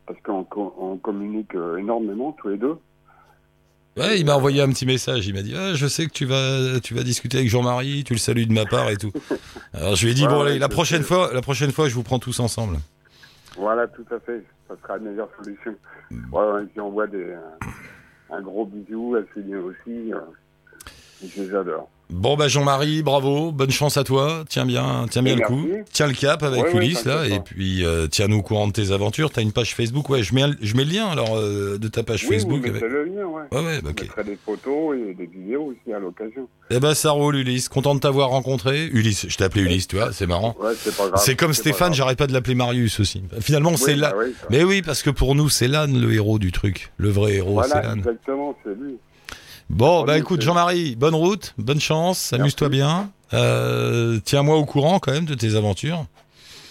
Parce 0.06 0.20
qu'on 0.22 0.42
co- 0.44 0.74
on 0.78 0.96
communique 0.96 1.54
euh, 1.54 1.76
énormément, 1.76 2.32
tous 2.32 2.48
les 2.48 2.56
deux. 2.56 2.76
Ouais, 3.96 4.18
il 4.20 4.24
m'a 4.26 4.36
envoyé 4.36 4.62
un 4.62 4.68
petit 4.68 4.86
message, 4.86 5.26
il 5.26 5.34
m'a 5.34 5.42
dit, 5.42 5.54
ah, 5.56 5.74
je 5.74 5.86
sais 5.88 6.06
que 6.06 6.12
tu 6.12 6.24
vas, 6.24 6.78
tu 6.80 6.94
vas 6.94 7.02
discuter 7.02 7.38
avec 7.38 7.50
Jean-Marie, 7.50 8.04
tu 8.04 8.12
le 8.14 8.18
salues 8.18 8.46
de 8.46 8.52
ma 8.52 8.64
part 8.64 8.88
et 8.90 8.96
tout. 8.96 9.10
Alors 9.74 9.96
je 9.96 10.04
lui 10.04 10.12
ai 10.12 10.14
dit, 10.14 10.26
bon, 10.26 10.40
allez, 10.42 10.58
la 10.58 10.68
prochaine 10.68 11.02
fois, 11.02 11.30
la 11.34 11.42
prochaine 11.42 11.72
fois, 11.72 11.88
je 11.88 11.94
vous 11.94 12.04
prends 12.04 12.20
tous 12.20 12.38
ensemble. 12.40 12.76
Voilà, 13.56 13.88
tout 13.88 14.04
à 14.12 14.20
fait. 14.20 14.44
Ça 14.68 14.74
sera 14.82 14.98
la 14.98 15.02
meilleure 15.10 15.28
solution. 15.42 15.74
Mm. 16.10 16.32
Ouais, 16.32 16.66
ouais, 16.78 17.08
des, 17.08 17.34
un 18.30 18.40
gros 18.42 18.66
bisou 18.66 19.16
à 19.16 19.20
Céline 19.34 19.56
aussi. 19.56 20.12
euh, 20.12 20.20
je 21.24 21.42
les 21.42 21.54
adore. 21.54 21.88
Bon, 22.10 22.36
bah, 22.36 22.48
Jean-Marie, 22.48 23.02
bravo, 23.02 23.52
bonne 23.52 23.70
chance 23.70 23.98
à 23.98 24.04
toi, 24.04 24.42
tiens 24.48 24.64
bien, 24.64 25.04
tiens 25.10 25.22
bien 25.22 25.34
Et 25.34 25.36
le 25.36 25.44
coup, 25.44 25.66
merci. 25.68 25.90
tiens 25.92 26.06
le 26.06 26.14
cap 26.14 26.42
avec 26.42 26.64
Ouais, 26.64 26.72
ouais, 26.72 26.76
Ulysse, 26.86 27.04
là, 27.04 27.26
et 27.26 27.38
puis, 27.40 27.84
euh, 27.84 28.06
tiens-nous 28.06 28.38
au 28.38 28.42
courant 28.42 28.66
de 28.66 28.72
tes 28.72 28.92
aventures, 28.92 29.30
t'as 29.30 29.42
une 29.42 29.52
page 29.52 29.74
Facebook, 29.74 30.08
ouais, 30.08 30.22
je 30.22 30.34
mets, 30.34 30.44
je 30.62 30.74
mets 30.74 30.84
le 30.84 30.92
lien, 30.92 31.06
alors, 31.08 31.36
euh, 31.36 31.76
de 31.76 31.86
ta 31.86 32.02
page 32.02 32.24
Oui, 32.24 32.36
Facebook. 32.36 32.62
vous 32.62 32.68
avec- 32.70 32.80
le 32.82 33.04
lien, 33.04 33.26
ouais. 33.26 33.42
Ouais, 33.52 33.60
ouais, 33.62 33.80
bah, 33.82 33.90
ok. 33.90 34.24
des 34.24 34.38
photos 34.42 34.96
et 34.96 35.12
des 35.12 35.26
vidéos 35.26 35.64
aussi 35.74 35.92
à 35.92 35.98
l'occasion. 35.98 36.48
Eh 36.70 36.80
ben, 36.80 36.94
ça 36.94 37.10
roule, 37.10 37.36
Ulysse, 37.36 37.68
content 37.68 37.94
de 37.94 38.00
t'avoir 38.00 38.30
rencontré. 38.30 38.86
Ulysse, 38.86 39.26
je 39.28 39.36
t'ai 39.36 39.44
appelé 39.44 39.64
Ulysse, 39.64 39.86
tu 39.88 39.96
vois, 39.96 40.10
c'est 40.12 40.26
marrant. 40.26 40.56
Ouais, 40.62 40.72
c'est 40.78 40.96
pas 40.96 41.08
grave. 41.08 41.20
C'est 41.22 41.36
comme 41.36 41.52
Stéphane, 41.52 41.92
j'arrête 41.92 42.16
pas 42.18 42.26
de 42.26 42.32
l'appeler 42.32 42.54
Marius 42.54 43.00
aussi. 43.00 43.22
Finalement, 43.40 43.76
c'est 43.76 43.96
là. 43.96 44.12
bah 44.12 44.16
oui, 44.24 44.34
ça- 44.40 44.46
Mais 44.50 44.64
oui, 44.64 44.80
parce 44.80 45.02
que 45.02 45.10
pour 45.10 45.34
nous, 45.34 45.50
c'est 45.50 45.68
l'âne 45.68 46.00
le 46.00 46.10
héros 46.14 46.38
du 46.38 46.52
truc. 46.52 46.90
Le 46.96 47.10
vrai 47.10 47.34
héros, 47.34 47.62
c'est 47.64 47.82
l'âne. 47.82 47.98
exactement, 47.98 48.56
c'est 48.64 48.70
lui. 48.70 48.96
Bon, 49.70 50.04
bah 50.04 50.14
Oui, 50.14 50.20
écoute, 50.20 50.40
Jean-Marie, 50.40 50.96
bonne 50.96 51.14
route, 51.14 51.54
bonne 51.58 51.80
chance, 51.80 52.32
amuse-toi 52.32 52.68
bien. 52.68 53.10
Euh, 53.34 54.18
Tiens-moi 54.24 54.56
au 54.56 54.64
courant 54.64 54.98
quand 54.98 55.12
même 55.12 55.26
de 55.26 55.34
tes 55.34 55.54
aventures. 55.56 56.06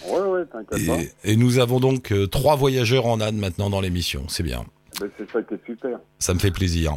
Ouais, 0.08 0.18
ouais, 0.20 0.44
t'inquiète 0.46 0.86
pas. 0.86 0.96
Et, 1.24 1.32
et 1.32 1.36
nous 1.36 1.58
avons 1.58 1.78
donc 1.80 2.12
euh, 2.12 2.26
trois 2.26 2.56
voyageurs 2.56 3.06
en 3.06 3.20
âne 3.20 3.36
maintenant 3.36 3.70
dans 3.70 3.80
l'émission. 3.80 4.24
C'est 4.28 4.42
bien. 4.42 4.64
Ben, 5.00 5.08
c'est 5.16 5.30
ça 5.30 5.42
qui 5.42 5.54
est 5.54 5.60
super. 5.64 5.98
Ça 6.18 6.34
me 6.34 6.38
fait 6.40 6.50
plaisir. 6.50 6.96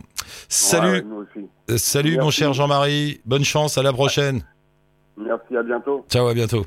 Salut, 0.50 0.92
ouais, 0.92 1.02
nous 1.04 1.18
aussi. 1.18 1.46
euh, 1.70 1.78
salut 1.78 2.18
mon 2.18 2.32
cher 2.32 2.54
Jean-Marie. 2.54 3.22
Bonne 3.26 3.44
chance, 3.44 3.78
à 3.78 3.84
la 3.84 3.94
prochaine. 3.94 4.44
Merci, 5.18 5.56
à 5.56 5.62
bientôt. 5.62 6.04
Ciao, 6.10 6.28
à 6.28 6.34
bientôt. 6.34 6.66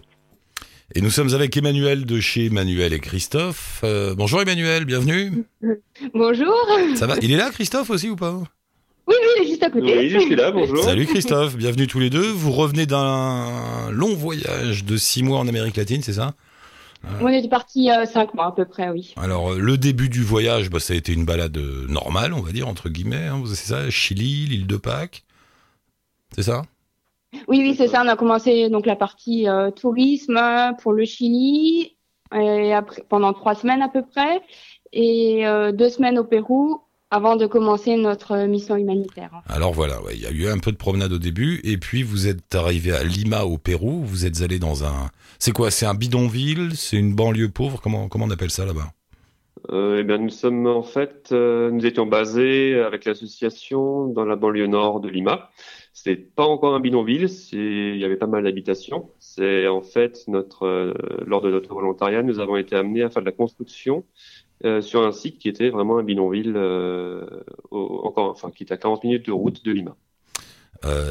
Et 0.94 1.00
nous 1.00 1.10
sommes 1.10 1.34
avec 1.34 1.56
Emmanuel 1.56 2.04
de 2.04 2.20
chez 2.20 2.46
Emmanuel 2.46 2.92
et 2.92 3.00
Christophe. 3.00 3.80
Euh, 3.82 4.14
bonjour 4.14 4.42
Emmanuel, 4.42 4.84
bienvenue. 4.84 5.44
Bonjour. 6.14 6.54
Ça 6.94 7.06
va 7.06 7.16
Il 7.22 7.32
est 7.32 7.36
là 7.36 7.50
Christophe 7.50 7.90
aussi 7.90 8.10
ou 8.10 8.16
pas? 8.16 8.38
Oui, 9.06 9.14
oui, 9.20 9.26
il 9.38 9.44
est 9.44 9.48
juste 9.48 9.62
à 9.62 9.70
côté. 9.70 9.98
Oui, 9.98 10.08
je 10.08 10.18
suis 10.18 10.34
là, 10.34 10.50
bonjour. 10.50 10.82
Salut 10.82 11.04
Christophe, 11.06 11.56
bienvenue 11.58 11.86
tous 11.86 11.98
les 12.00 12.10
deux. 12.10 12.26
Vous 12.30 12.52
revenez 12.52 12.86
d'un 12.86 13.90
long 13.90 14.14
voyage 14.14 14.84
de 14.84 14.96
six 14.96 15.22
mois 15.22 15.38
en 15.38 15.46
Amérique 15.48 15.76
latine, 15.76 16.02
c'est 16.02 16.14
ça? 16.14 16.32
On 17.20 17.28
est 17.28 17.46
parti 17.50 17.90
euh, 17.90 18.06
cinq 18.06 18.32
mois 18.32 18.46
à 18.46 18.52
peu 18.52 18.64
près, 18.64 18.88
oui. 18.88 19.12
Alors 19.18 19.52
euh, 19.52 19.58
le 19.58 19.76
début 19.76 20.08
du 20.08 20.22
voyage, 20.22 20.70
bah, 20.70 20.80
ça 20.80 20.94
a 20.94 20.96
été 20.96 21.12
une 21.12 21.26
balade 21.26 21.54
euh, 21.58 21.86
normale, 21.86 22.32
on 22.32 22.40
va 22.40 22.50
dire 22.50 22.66
entre 22.66 22.88
guillemets. 22.88 23.26
hein. 23.26 23.42
C'est 23.46 23.68
ça, 23.68 23.90
Chili, 23.90 24.46
l'île 24.46 24.66
de 24.66 24.78
Pâques, 24.78 25.22
c'est 26.34 26.44
ça? 26.44 26.62
Oui, 27.46 27.58
oui, 27.58 27.74
c'est 27.76 27.88
ça. 27.88 28.02
On 28.02 28.08
a 28.08 28.16
commencé 28.16 28.70
donc 28.70 28.86
la 28.86 28.96
partie 28.96 29.46
euh, 29.48 29.70
tourisme 29.70 30.40
pour 30.80 30.94
le 30.94 31.04
Chili 31.04 31.94
et 32.34 32.72
après 32.72 33.04
pendant 33.06 33.34
trois 33.34 33.54
semaines 33.54 33.82
à 33.82 33.88
peu 33.90 34.02
près 34.02 34.40
et 34.94 35.46
euh, 35.46 35.72
deux 35.72 35.90
semaines 35.90 36.18
au 36.18 36.24
Pérou 36.24 36.80
avant 37.14 37.36
de 37.36 37.46
commencer 37.46 37.96
notre 37.96 38.44
mission 38.46 38.76
humanitaire. 38.76 39.30
Alors 39.48 39.72
voilà, 39.72 40.02
ouais, 40.02 40.14
il 40.16 40.22
y 40.22 40.26
a 40.26 40.32
eu 40.32 40.48
un 40.48 40.58
peu 40.58 40.72
de 40.72 40.76
promenade 40.76 41.12
au 41.12 41.18
début, 41.18 41.60
et 41.62 41.78
puis 41.78 42.02
vous 42.02 42.26
êtes 42.26 42.56
arrivé 42.56 42.90
à 42.90 43.04
Lima 43.04 43.44
au 43.44 43.56
Pérou. 43.56 44.02
Vous 44.04 44.26
êtes 44.26 44.42
allé 44.42 44.58
dans 44.58 44.82
un, 44.82 45.10
c'est 45.38 45.52
quoi 45.52 45.70
C'est 45.70 45.86
un 45.86 45.94
bidonville? 45.94 46.70
C'est 46.74 46.96
une 46.96 47.14
banlieue 47.14 47.50
pauvre? 47.50 47.80
Comment 47.80 48.08
comment 48.08 48.24
on 48.24 48.30
appelle 48.30 48.50
ça 48.50 48.66
là-bas? 48.66 48.88
Euh, 49.70 49.98
eh 50.00 50.02
bien, 50.02 50.18
nous 50.18 50.28
sommes 50.28 50.66
en 50.66 50.82
fait, 50.82 51.28
euh, 51.30 51.70
nous 51.70 51.86
étions 51.86 52.04
basés 52.04 52.74
avec 52.80 53.04
l'association 53.04 54.08
dans 54.08 54.24
la 54.24 54.34
banlieue 54.34 54.66
nord 54.66 55.00
de 55.00 55.08
Lima. 55.08 55.50
C'est 55.92 56.16
pas 56.16 56.44
encore 56.44 56.74
un 56.74 56.80
bidonville, 56.80 57.28
il 57.52 57.96
y 57.96 58.04
avait 58.04 58.16
pas 58.16 58.26
mal 58.26 58.42
d'habitations. 58.42 59.10
C'est 59.20 59.68
en 59.68 59.80
fait 59.80 60.24
notre, 60.26 60.66
euh, 60.66 60.92
lors 61.24 61.40
de 61.40 61.50
notre 61.52 61.72
volontariat, 61.72 62.24
nous 62.24 62.40
avons 62.40 62.56
été 62.56 62.74
amenés 62.74 63.02
à 63.04 63.10
faire 63.10 63.22
de 63.22 63.26
la 63.26 63.32
construction 63.32 64.04
euh, 64.64 64.80
sur 64.80 65.04
un 65.06 65.12
site 65.12 65.38
qui 65.38 65.48
était 65.48 65.70
vraiment 65.70 65.98
un 65.98 66.02
bidonville, 66.02 66.56
encore, 67.70 68.30
enfin, 68.30 68.50
qui 68.50 68.62
était 68.62 68.74
à 68.74 68.78
40 68.78 69.04
minutes 69.04 69.26
de 69.26 69.32
route 69.32 69.64
de 69.64 69.72
Lima. 69.72 69.96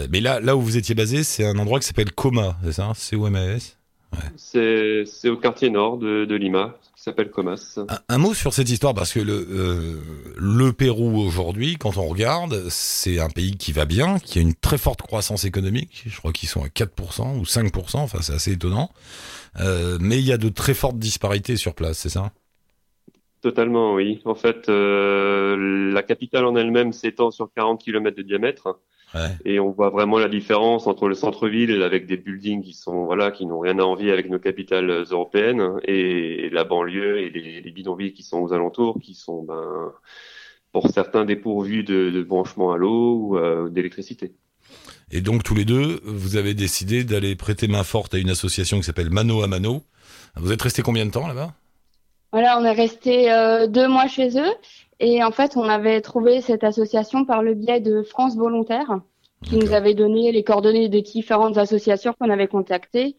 mais 0.10 0.20
là, 0.20 0.40
là 0.40 0.56
où 0.56 0.62
vous 0.62 0.78
étiez 0.78 0.96
basé, 0.96 1.24
c'est 1.24 1.46
un 1.46 1.58
endroit 1.58 1.80
qui 1.80 1.88
s'appelle 1.88 2.12
Coma, 2.12 2.58
c'est 2.64 2.74
ça? 2.74 2.92
C'est 2.96 3.16
où 3.16 3.30
MAS 3.30 3.78
c'est, 4.36 5.04
c'est 5.06 5.30
au 5.30 5.38
quartier 5.38 5.70
nord 5.70 5.98
de, 5.98 6.26
de 6.26 6.36
Lima, 6.36 6.78
qui 6.96 7.04
s'appelle 7.04 7.30
Comas. 7.30 7.80
Un, 7.88 8.00
un, 8.10 8.18
mot 8.18 8.34
sur 8.34 8.54
cette 8.54 8.70
histoire, 8.70 8.94
parce 8.94 9.14
que 9.14 9.20
le, 9.20 9.48
euh, 9.50 10.02
le 10.38 10.74
Pérou 10.74 11.20
aujourd'hui, 11.20 11.78
quand 11.78 11.98
on 11.98 12.08
regarde, 12.08 12.68
c'est 12.70 13.20
un 13.20 13.30
pays 13.30 13.58
qui 13.58 13.72
va 13.72 13.86
bien, 13.86 14.20
qui 14.20 14.40
a 14.40 14.42
une 14.42 14.56
très 14.56 14.78
forte 14.78 15.02
croissance 15.02 15.46
économique. 15.46 16.04
Je 16.06 16.18
crois 16.18 16.32
qu'ils 16.32 16.50
sont 16.50 16.64
à 16.64 16.68
4% 16.68 17.38
ou 17.38 17.44
5%, 17.44 17.98
enfin 17.98 18.20
c'est 18.22 18.34
assez 18.34 18.54
étonnant. 18.54 18.92
Euh, 19.60 19.98
mais 20.02 20.18
il 20.20 20.26
y 20.26 20.32
a 20.32 20.38
de 20.38 20.50
très 20.50 20.74
fortes 20.74 20.98
disparités 20.98 21.58
sur 21.58 21.76
place, 21.76 21.98
c'est 21.98 22.10
ça? 22.10 22.32
Totalement, 23.44 23.96
oui. 23.96 24.22
En 24.24 24.36
fait, 24.36 24.70
euh, 24.70 25.92
la 25.92 26.02
capitale 26.02 26.46
en 26.46 26.56
elle-même 26.56 26.94
s'étend 26.94 27.30
sur 27.30 27.52
40 27.54 27.84
km 27.84 28.16
de 28.16 28.22
diamètre. 28.22 28.80
Et 29.46 29.60
on 29.60 29.70
voit 29.70 29.92
vraiment 29.92 30.18
la 30.18 30.30
différence 30.30 30.88
entre 30.88 31.08
le 31.08 31.14
centre-ville 31.14 31.84
avec 31.84 32.08
des 32.08 32.18
buildings 32.18 32.64
qui 32.64 32.74
sont 32.74 33.06
voilà 33.06 33.30
qui 33.30 33.46
n'ont 33.46 33.60
rien 33.60 33.78
à 33.78 33.84
envier 33.84 34.12
avec 34.12 34.28
nos 34.28 34.40
capitales 34.40 35.04
européennes 35.12 35.74
et 35.84 36.50
la 36.52 36.64
banlieue 36.64 37.20
et 37.20 37.30
les, 37.30 37.62
les 37.62 37.72
bidonvilles 37.72 38.14
qui 38.14 38.24
sont 38.24 38.40
aux 38.40 38.54
alentours 38.54 39.00
qui 39.00 39.14
sont 39.14 39.44
ben 39.44 39.92
pour 40.72 40.90
certains 40.90 41.26
dépourvus 41.26 41.84
de, 41.84 42.10
de 42.10 42.24
branchement 42.24 42.72
à 42.72 42.78
l'eau 42.78 43.18
ou 43.18 43.38
euh, 43.38 43.70
d'électricité. 43.70 44.34
Et 45.12 45.22
donc 45.22 45.44
tous 45.44 45.54
les 45.54 45.66
deux, 45.66 46.00
vous 46.06 46.38
avez 46.38 46.56
décidé 46.56 47.04
d'aller 47.04 47.36
prêter 47.36 47.68
main 47.68 47.84
forte 47.84 48.16
à 48.16 48.18
une 48.18 48.32
association 48.32 48.80
qui 48.80 48.86
s'appelle 48.86 49.12
Mano 49.12 49.44
à 49.44 49.48
Mano. 49.48 49.84
Vous 50.38 50.52
êtes 50.52 50.62
resté 50.64 50.82
combien 50.82 51.06
de 51.06 51.12
temps 51.12 51.28
là-bas? 51.28 51.54
Voilà, 52.34 52.60
on 52.60 52.65
est 52.65 52.72
resté 52.72 53.32
euh, 53.32 53.67
deux 53.67 53.88
mois 53.88 54.08
chez 54.08 54.39
eux 54.39 54.54
et 55.00 55.24
en 55.24 55.30
fait, 55.30 55.56
on 55.56 55.69
avait 55.69 56.02
trouvé 56.02 56.41
cette 56.41 56.63
association 56.63 57.26
par 57.26 57.43
le 57.43 57.54
biais 57.54 57.80
de 57.80 58.02
France 58.02 58.36
Volontaire, 58.36 59.02
qui 59.43 59.58
nous 59.58 59.72
avait 59.72 59.93
donné 59.93 60.32
les 60.32 60.43
coordonnées 60.43 60.89
de 60.89 61.00
différentes 61.00 61.60
associations 61.60 62.15
qu'on 62.19 62.32
avait 62.32 62.48
contactées. 62.48 63.17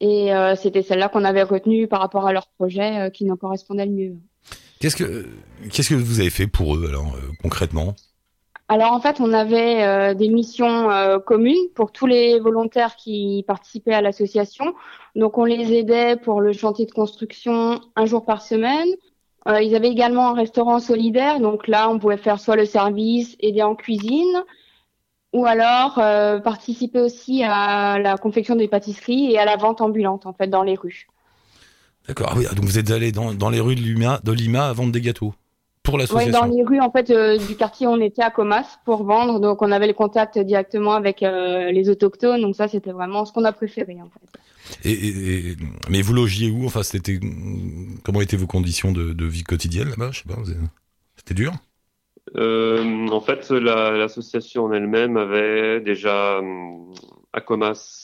Et 0.00 0.34
euh, 0.34 0.56
c'était 0.56 0.82
celle-là 0.82 1.08
qu'on 1.08 1.24
avait 1.24 1.44
retenue 1.44 1.86
par 1.86 2.00
rapport 2.00 2.26
à 2.26 2.32
leur 2.32 2.48
projet 2.58 3.02
euh, 3.02 3.10
qui 3.10 3.24
nous 3.24 3.36
correspondait 3.36 3.86
le 3.86 3.92
mieux. 3.92 4.16
Qu'est-ce 4.80 4.96
que 4.96 5.26
qu'est-ce 5.70 5.90
que 5.90 5.94
vous 5.94 6.18
avez 6.18 6.30
fait 6.30 6.48
pour 6.48 6.74
eux 6.74 6.86
alors 6.88 7.16
concrètement? 7.40 7.94
Alors 8.68 8.92
en 8.92 9.00
fait, 9.00 9.20
on 9.20 9.32
avait 9.32 9.84
euh, 9.84 10.14
des 10.14 10.28
missions 10.28 10.90
euh, 10.90 11.18
communes 11.18 11.68
pour 11.74 11.92
tous 11.92 12.06
les 12.06 12.40
volontaires 12.40 12.96
qui 12.96 13.44
participaient 13.46 13.92
à 13.92 14.00
l'association. 14.00 14.74
Donc 15.16 15.36
on 15.36 15.44
les 15.44 15.74
aidait 15.74 16.16
pour 16.16 16.40
le 16.40 16.52
chantier 16.52 16.86
de 16.86 16.90
construction 16.90 17.80
un 17.94 18.06
jour 18.06 18.24
par 18.24 18.40
semaine. 18.40 18.88
Euh, 19.46 19.60
ils 19.60 19.74
avaient 19.76 19.90
également 19.90 20.30
un 20.30 20.34
restaurant 20.34 20.80
solidaire, 20.80 21.38
donc 21.40 21.68
là, 21.68 21.90
on 21.90 21.98
pouvait 21.98 22.16
faire 22.16 22.40
soit 22.40 22.56
le 22.56 22.64
service, 22.64 23.36
aider 23.40 23.62
en 23.62 23.74
cuisine, 23.74 24.42
ou 25.34 25.44
alors 25.44 25.96
participer 26.42 27.00
aussi 27.00 27.42
à 27.44 27.98
la 27.98 28.16
confection 28.16 28.56
des 28.56 28.68
pâtisseries 28.68 29.32
et 29.32 29.38
à 29.38 29.44
la 29.44 29.56
vente 29.56 29.82
ambulante, 29.82 30.24
en 30.24 30.32
fait, 30.32 30.46
dans 30.46 30.62
les 30.62 30.76
rues. 30.76 31.08
D'accord. 32.08 32.30
Ah 32.30 32.34
oui, 32.38 32.46
donc 32.56 32.64
vous 32.64 32.78
êtes 32.78 32.90
allé 32.90 33.12
dans, 33.12 33.50
les 33.50 33.60
rues 33.60 33.74
de 33.74 34.32
Lima 34.32 34.64
à 34.66 34.72
vendre 34.72 34.92
des 34.92 35.02
gâteaux 35.02 35.34
pour 35.84 35.96
l'association. 35.98 36.32
Dans 36.32 36.46
les 36.46 36.64
rues 36.64 36.80
en 36.80 36.90
fait 36.90 37.10
euh, 37.10 37.38
du 37.38 37.54
quartier 37.54 37.86
on 37.86 38.00
était 38.00 38.22
à 38.22 38.30
Comas 38.30 38.78
pour 38.84 39.04
vendre. 39.04 39.38
Donc 39.38 39.62
on 39.62 39.70
avait 39.70 39.86
le 39.86 39.92
contact 39.92 40.36
directement 40.40 40.94
avec 40.94 41.22
euh, 41.22 41.70
les 41.70 41.88
autochtones. 41.88 42.40
Donc 42.40 42.56
ça 42.56 42.66
c'était 42.66 42.90
vraiment 42.90 43.24
ce 43.24 43.32
qu'on 43.32 43.44
a 43.44 43.52
préféré 43.52 43.98
en 44.02 44.08
fait. 44.10 44.40
Et, 44.82 44.92
et, 44.92 45.50
et, 45.50 45.56
mais 45.90 46.00
vous 46.00 46.14
logiez 46.14 46.50
où? 46.50 46.64
Enfin, 46.64 46.82
c'était 46.82 47.20
comment 48.02 48.22
étaient 48.22 48.38
vos 48.38 48.46
conditions 48.46 48.92
de, 48.92 49.12
de 49.12 49.26
vie 49.26 49.44
quotidienne 49.44 49.90
là-bas? 49.90 50.10
Je 50.10 50.20
sais 50.20 50.28
pas. 50.28 50.38
C'était 51.16 51.34
dur? 51.34 51.52
Euh, 52.36 53.06
en 53.08 53.20
fait, 53.20 53.50
l'association 53.50 54.66
la, 54.66 54.76
en 54.76 54.78
elle-même 54.78 55.18
avait 55.18 55.82
déjà 55.82 56.40
à 57.34 57.40
Comas 57.42 58.03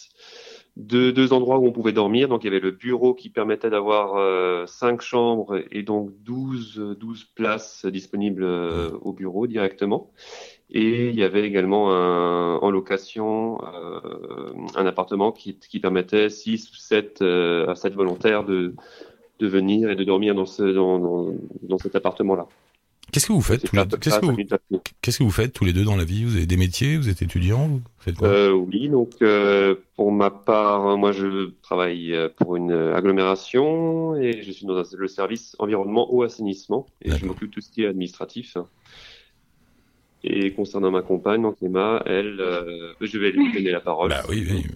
deux, 0.76 1.12
deux 1.12 1.32
endroits 1.32 1.58
où 1.58 1.66
on 1.66 1.72
pouvait 1.72 1.92
dormir. 1.92 2.28
Donc 2.28 2.44
il 2.44 2.46
y 2.46 2.50
avait 2.50 2.60
le 2.60 2.70
bureau 2.70 3.14
qui 3.14 3.30
permettait 3.30 3.70
d'avoir 3.70 4.16
euh, 4.16 4.66
cinq 4.66 5.00
chambres 5.00 5.62
et 5.70 5.82
donc 5.82 6.10
12, 6.22 6.96
12 6.98 7.24
places 7.34 7.86
disponibles 7.86 8.44
euh, 8.44 8.90
au 9.02 9.12
bureau 9.12 9.46
directement. 9.46 10.10
Et 10.70 11.08
il 11.08 11.16
y 11.16 11.24
avait 11.24 11.42
également 11.42 11.86
en 11.86 12.70
location 12.70 13.58
euh, 13.74 14.52
un 14.76 14.86
appartement 14.86 15.32
qui, 15.32 15.80
permettait 15.80 16.30
6 16.30 16.70
ou 16.70 16.74
7 16.76 17.22
à 17.22 17.74
7 17.74 17.94
volontaires 17.94 18.44
de, 18.44 18.74
de 19.40 19.46
venir 19.48 19.90
et 19.90 19.96
de 19.96 20.04
dormir 20.04 20.36
dans, 20.36 20.46
ce, 20.46 20.62
dans, 20.62 21.34
dans 21.62 21.78
cet 21.78 21.96
appartement-là. 21.96 22.46
Qu'est-ce 23.12 23.26
que 23.26 23.32
vous 23.32 23.42
faites 23.42 23.64
tous 23.64 23.76
les 23.76 23.84
deux 23.84 23.96
Qu'est-ce 23.96 24.20
que 24.20 24.26
vous... 24.26 24.36
Qu'est-ce 25.02 25.18
que 25.18 25.24
vous 25.24 25.30
faites 25.30 25.52
tous 25.52 25.64
les 25.64 25.72
deux 25.72 25.84
dans 25.84 25.96
la 25.96 26.04
vie? 26.04 26.24
Vous 26.24 26.36
avez 26.36 26.46
des 26.46 26.56
métiers 26.56 26.96
Vous 26.96 27.08
êtes 27.08 27.22
étudiant 27.22 27.68
vous 27.68 27.82
faites 27.98 28.16
quoi? 28.16 28.28
Euh, 28.28 28.52
Oui, 28.52 28.88
donc 28.88 29.10
euh, 29.22 29.74
pour 29.96 30.12
ma 30.12 30.30
part, 30.30 30.96
moi 30.96 31.12
je 31.12 31.50
travaille 31.62 32.14
pour 32.36 32.56
une 32.56 32.72
agglomération 32.72 34.16
et 34.16 34.42
je 34.42 34.50
suis 34.52 34.66
dans 34.66 34.82
le 34.92 35.08
service 35.08 35.56
environnement 35.58 36.12
eau 36.12 36.22
assainissement 36.22 36.86
et 37.02 37.10
je 37.10 37.26
m'occupe 37.26 37.48
de 37.48 37.54
tout 37.54 37.60
ce 37.60 37.70
qui 37.70 37.82
est 37.82 37.86
administratif. 37.86 38.56
Et 40.22 40.52
concernant 40.52 40.90
ma 40.90 41.00
compagne, 41.00 41.40
donc 41.40 41.56
Emma, 41.62 42.02
elle, 42.04 42.40
euh, 42.40 42.92
je 43.00 43.18
vais 43.18 43.30
lui 43.30 43.52
donner 43.54 43.70
la 43.70 43.80
parole. 43.80 44.10
Bah 44.10 44.22
oui, 44.28 44.46
oui. 44.50 44.66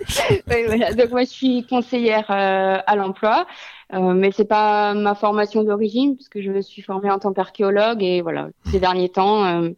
voilà. 0.66 0.94
Donc 0.94 1.10
moi 1.10 1.24
je 1.24 1.28
suis 1.28 1.66
conseillère 1.66 2.24
euh, 2.30 2.78
à 2.86 2.96
l'emploi. 2.96 3.46
Euh, 3.94 4.12
mais 4.12 4.32
c'est 4.32 4.44
pas 4.44 4.94
ma 4.94 5.14
formation 5.14 5.62
d'origine 5.62 6.16
puisque 6.16 6.40
je 6.40 6.50
me 6.50 6.62
suis 6.62 6.82
formée 6.82 7.10
en 7.10 7.18
tant 7.20 7.32
qu'archéologue 7.32 8.02
et 8.02 8.22
voilà 8.22 8.48
ces 8.70 8.80
derniers 8.80 9.08
temps 9.08 9.44
euh, 9.44 9.70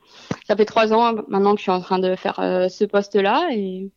ça 0.46 0.56
fait 0.56 0.64
trois 0.64 0.94
ans 0.94 1.14
maintenant 1.28 1.52
que 1.52 1.58
je 1.58 1.64
suis 1.64 1.72
en 1.72 1.80
train 1.80 1.98
de 1.98 2.16
faire 2.16 2.38
euh, 2.38 2.68
ce 2.68 2.84
poste 2.84 3.16
là 3.16 3.48
et 3.52 3.90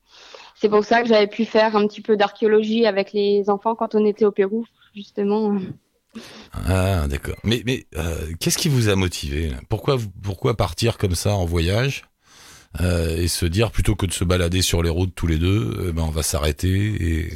c'est 0.56 0.68
pour 0.68 0.84
ça 0.84 1.04
que 1.04 1.08
j'avais 1.08 1.28
pu 1.28 1.46
faire 1.46 1.78
un 1.78 1.88
petit 1.88 2.02
peu 2.02 2.18
d'archéologie 2.18 2.86
avec 2.86 3.14
les 3.14 3.50
enfants 3.50 3.76
quand 3.76 3.96
on 3.96 4.06
était 4.06 4.26
au 4.26 4.32
Pérou 4.32 4.66
justement. 4.94 5.58
Ah 6.54 7.08
d'accord. 7.08 7.36
Mais 7.46 7.62
mais 7.66 7.86
euh, 7.96 8.34
qu'est-ce 8.40 8.58
qui 8.58 8.68
vous 8.68 8.90
a 8.90 8.96
motivé 8.96 9.52
pourquoi 9.70 9.98
pourquoi 10.22 10.58
partir 10.58 10.98
comme 10.98 11.16
ça 11.16 11.34
en 11.34 11.46
voyage? 11.46 12.10
Euh, 12.82 13.18
et 13.18 13.28
se 13.28 13.46
dire 13.48 13.72
plutôt 13.72 13.96
que 13.96 14.06
de 14.06 14.12
se 14.12 14.24
balader 14.24 14.62
sur 14.62 14.84
les 14.84 14.92
routes 14.92 15.14
tous 15.16 15.26
les 15.26 15.38
deux, 15.38 15.74
euh, 15.80 15.92
ben 15.92 16.04
on 16.04 16.12
va 16.12 16.22
s'arrêter. 16.22 16.70
Et 16.70 17.30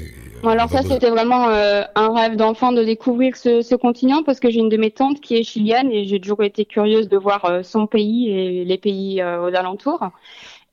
alors 0.44 0.70
ça 0.70 0.84
c'était 0.84 1.10
vraiment 1.10 1.50
euh, 1.50 1.82
un 1.96 2.14
rêve 2.14 2.36
d'enfant 2.36 2.72
de 2.72 2.84
découvrir 2.84 3.36
ce, 3.36 3.64
ce 3.64 3.74
continent 3.74 4.22
parce 4.24 4.40
que 4.40 4.52
j'ai 4.52 4.60
une 4.60 4.70
de 4.70 4.78
mes 4.78 4.92
tantes 4.92 5.22
qui 5.22 5.36
est 5.36 5.44
chilienne 5.44 5.92
et 5.92 6.06
j'ai 6.06 6.20
toujours 6.20 6.44
été 6.44 6.66
curieuse 6.66 7.10
de 7.10 7.18
voir 7.18 7.46
euh, 7.46 7.64
son 7.64 7.88
pays 7.88 8.30
et 8.30 8.64
les 8.64 8.78
pays 8.78 9.22
euh, 9.22 9.42
aux 9.42 9.56
alentours. 9.56 10.10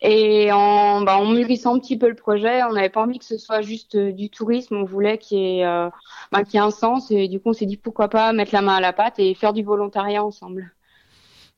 Et 0.03 0.53
en, 0.53 1.03
bah, 1.03 1.19
en 1.19 1.27
mûrissant 1.27 1.77
un 1.77 1.79
petit 1.79 1.97
peu 1.99 2.09
le 2.09 2.15
projet, 2.15 2.63
on 2.65 2.73
n'avait 2.73 2.89
pas 2.89 3.03
envie 3.03 3.19
que 3.19 3.25
ce 3.25 3.39
soit 3.39 3.61
juste 3.63 3.97
du 3.97 4.31
tourisme, 4.31 4.77
on 4.77 4.85
voulait 4.85 5.19
qu'il 5.19 5.39
y, 5.39 5.61
ait, 5.61 5.91
bah, 6.33 6.43
qu'il 6.45 6.55
y 6.55 6.57
ait 6.57 6.67
un 6.67 6.71
sens 6.71 7.11
et 7.11 7.29
du 7.29 7.39
coup 7.39 7.51
on 7.51 7.53
s'est 7.53 7.67
dit 7.67 7.77
pourquoi 7.77 8.09
pas 8.09 8.33
mettre 8.33 8.55
la 8.55 8.63
main 8.63 8.77
à 8.77 8.81
la 8.81 8.93
pâte 8.95 9.19
et 9.19 9.35
faire 9.35 9.53
du 9.53 9.63
volontariat 9.63 10.25
ensemble. 10.25 10.73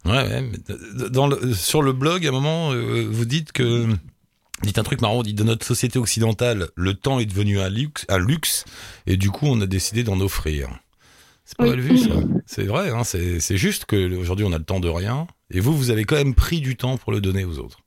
Ouais, 0.04 0.12
ouais 0.12 0.50
dans 1.10 1.26
le, 1.26 1.54
sur 1.54 1.82
le 1.82 1.92
blog, 1.92 2.26
à 2.26 2.30
un 2.30 2.32
moment, 2.32 2.72
euh, 2.72 3.06
vous 3.08 3.24
dites 3.24 3.52
que 3.52 3.86
dites 4.62 4.78
un 4.78 4.82
truc 4.82 5.00
marrant, 5.00 5.16
vous 5.16 5.22
dites 5.22 5.38
de 5.38 5.44
notre 5.44 5.66
société 5.66 5.98
occidentale, 5.98 6.68
le 6.76 6.94
temps 6.94 7.18
est 7.18 7.26
devenu 7.26 7.60
un 7.60 7.68
luxe, 7.68 8.06
un 8.08 8.18
luxe, 8.18 8.64
et 9.06 9.16
du 9.16 9.30
coup, 9.30 9.46
on 9.46 9.60
a 9.60 9.66
décidé 9.66 10.04
d'en 10.04 10.20
offrir. 10.20 10.70
C'est 11.44 11.56
pas 11.56 11.64
oui. 11.64 11.70
mal 11.70 11.80
vu, 11.80 11.98
ça. 11.98 12.14
C'est 12.46 12.64
vrai, 12.64 12.90
hein, 12.90 13.04
c'est 13.04 13.56
juste 13.56 13.84
que 13.84 14.16
aujourd'hui, 14.16 14.44
on 14.44 14.52
a 14.52 14.58
le 14.58 14.64
temps 14.64 14.80
de 14.80 14.88
rien, 14.88 15.26
et 15.50 15.60
vous, 15.60 15.76
vous 15.76 15.90
avez 15.90 16.04
quand 16.04 16.16
même 16.16 16.34
pris 16.34 16.60
du 16.60 16.76
temps 16.76 16.96
pour 16.96 17.12
le 17.12 17.20
donner 17.20 17.44
aux 17.44 17.58
autres. 17.58 17.80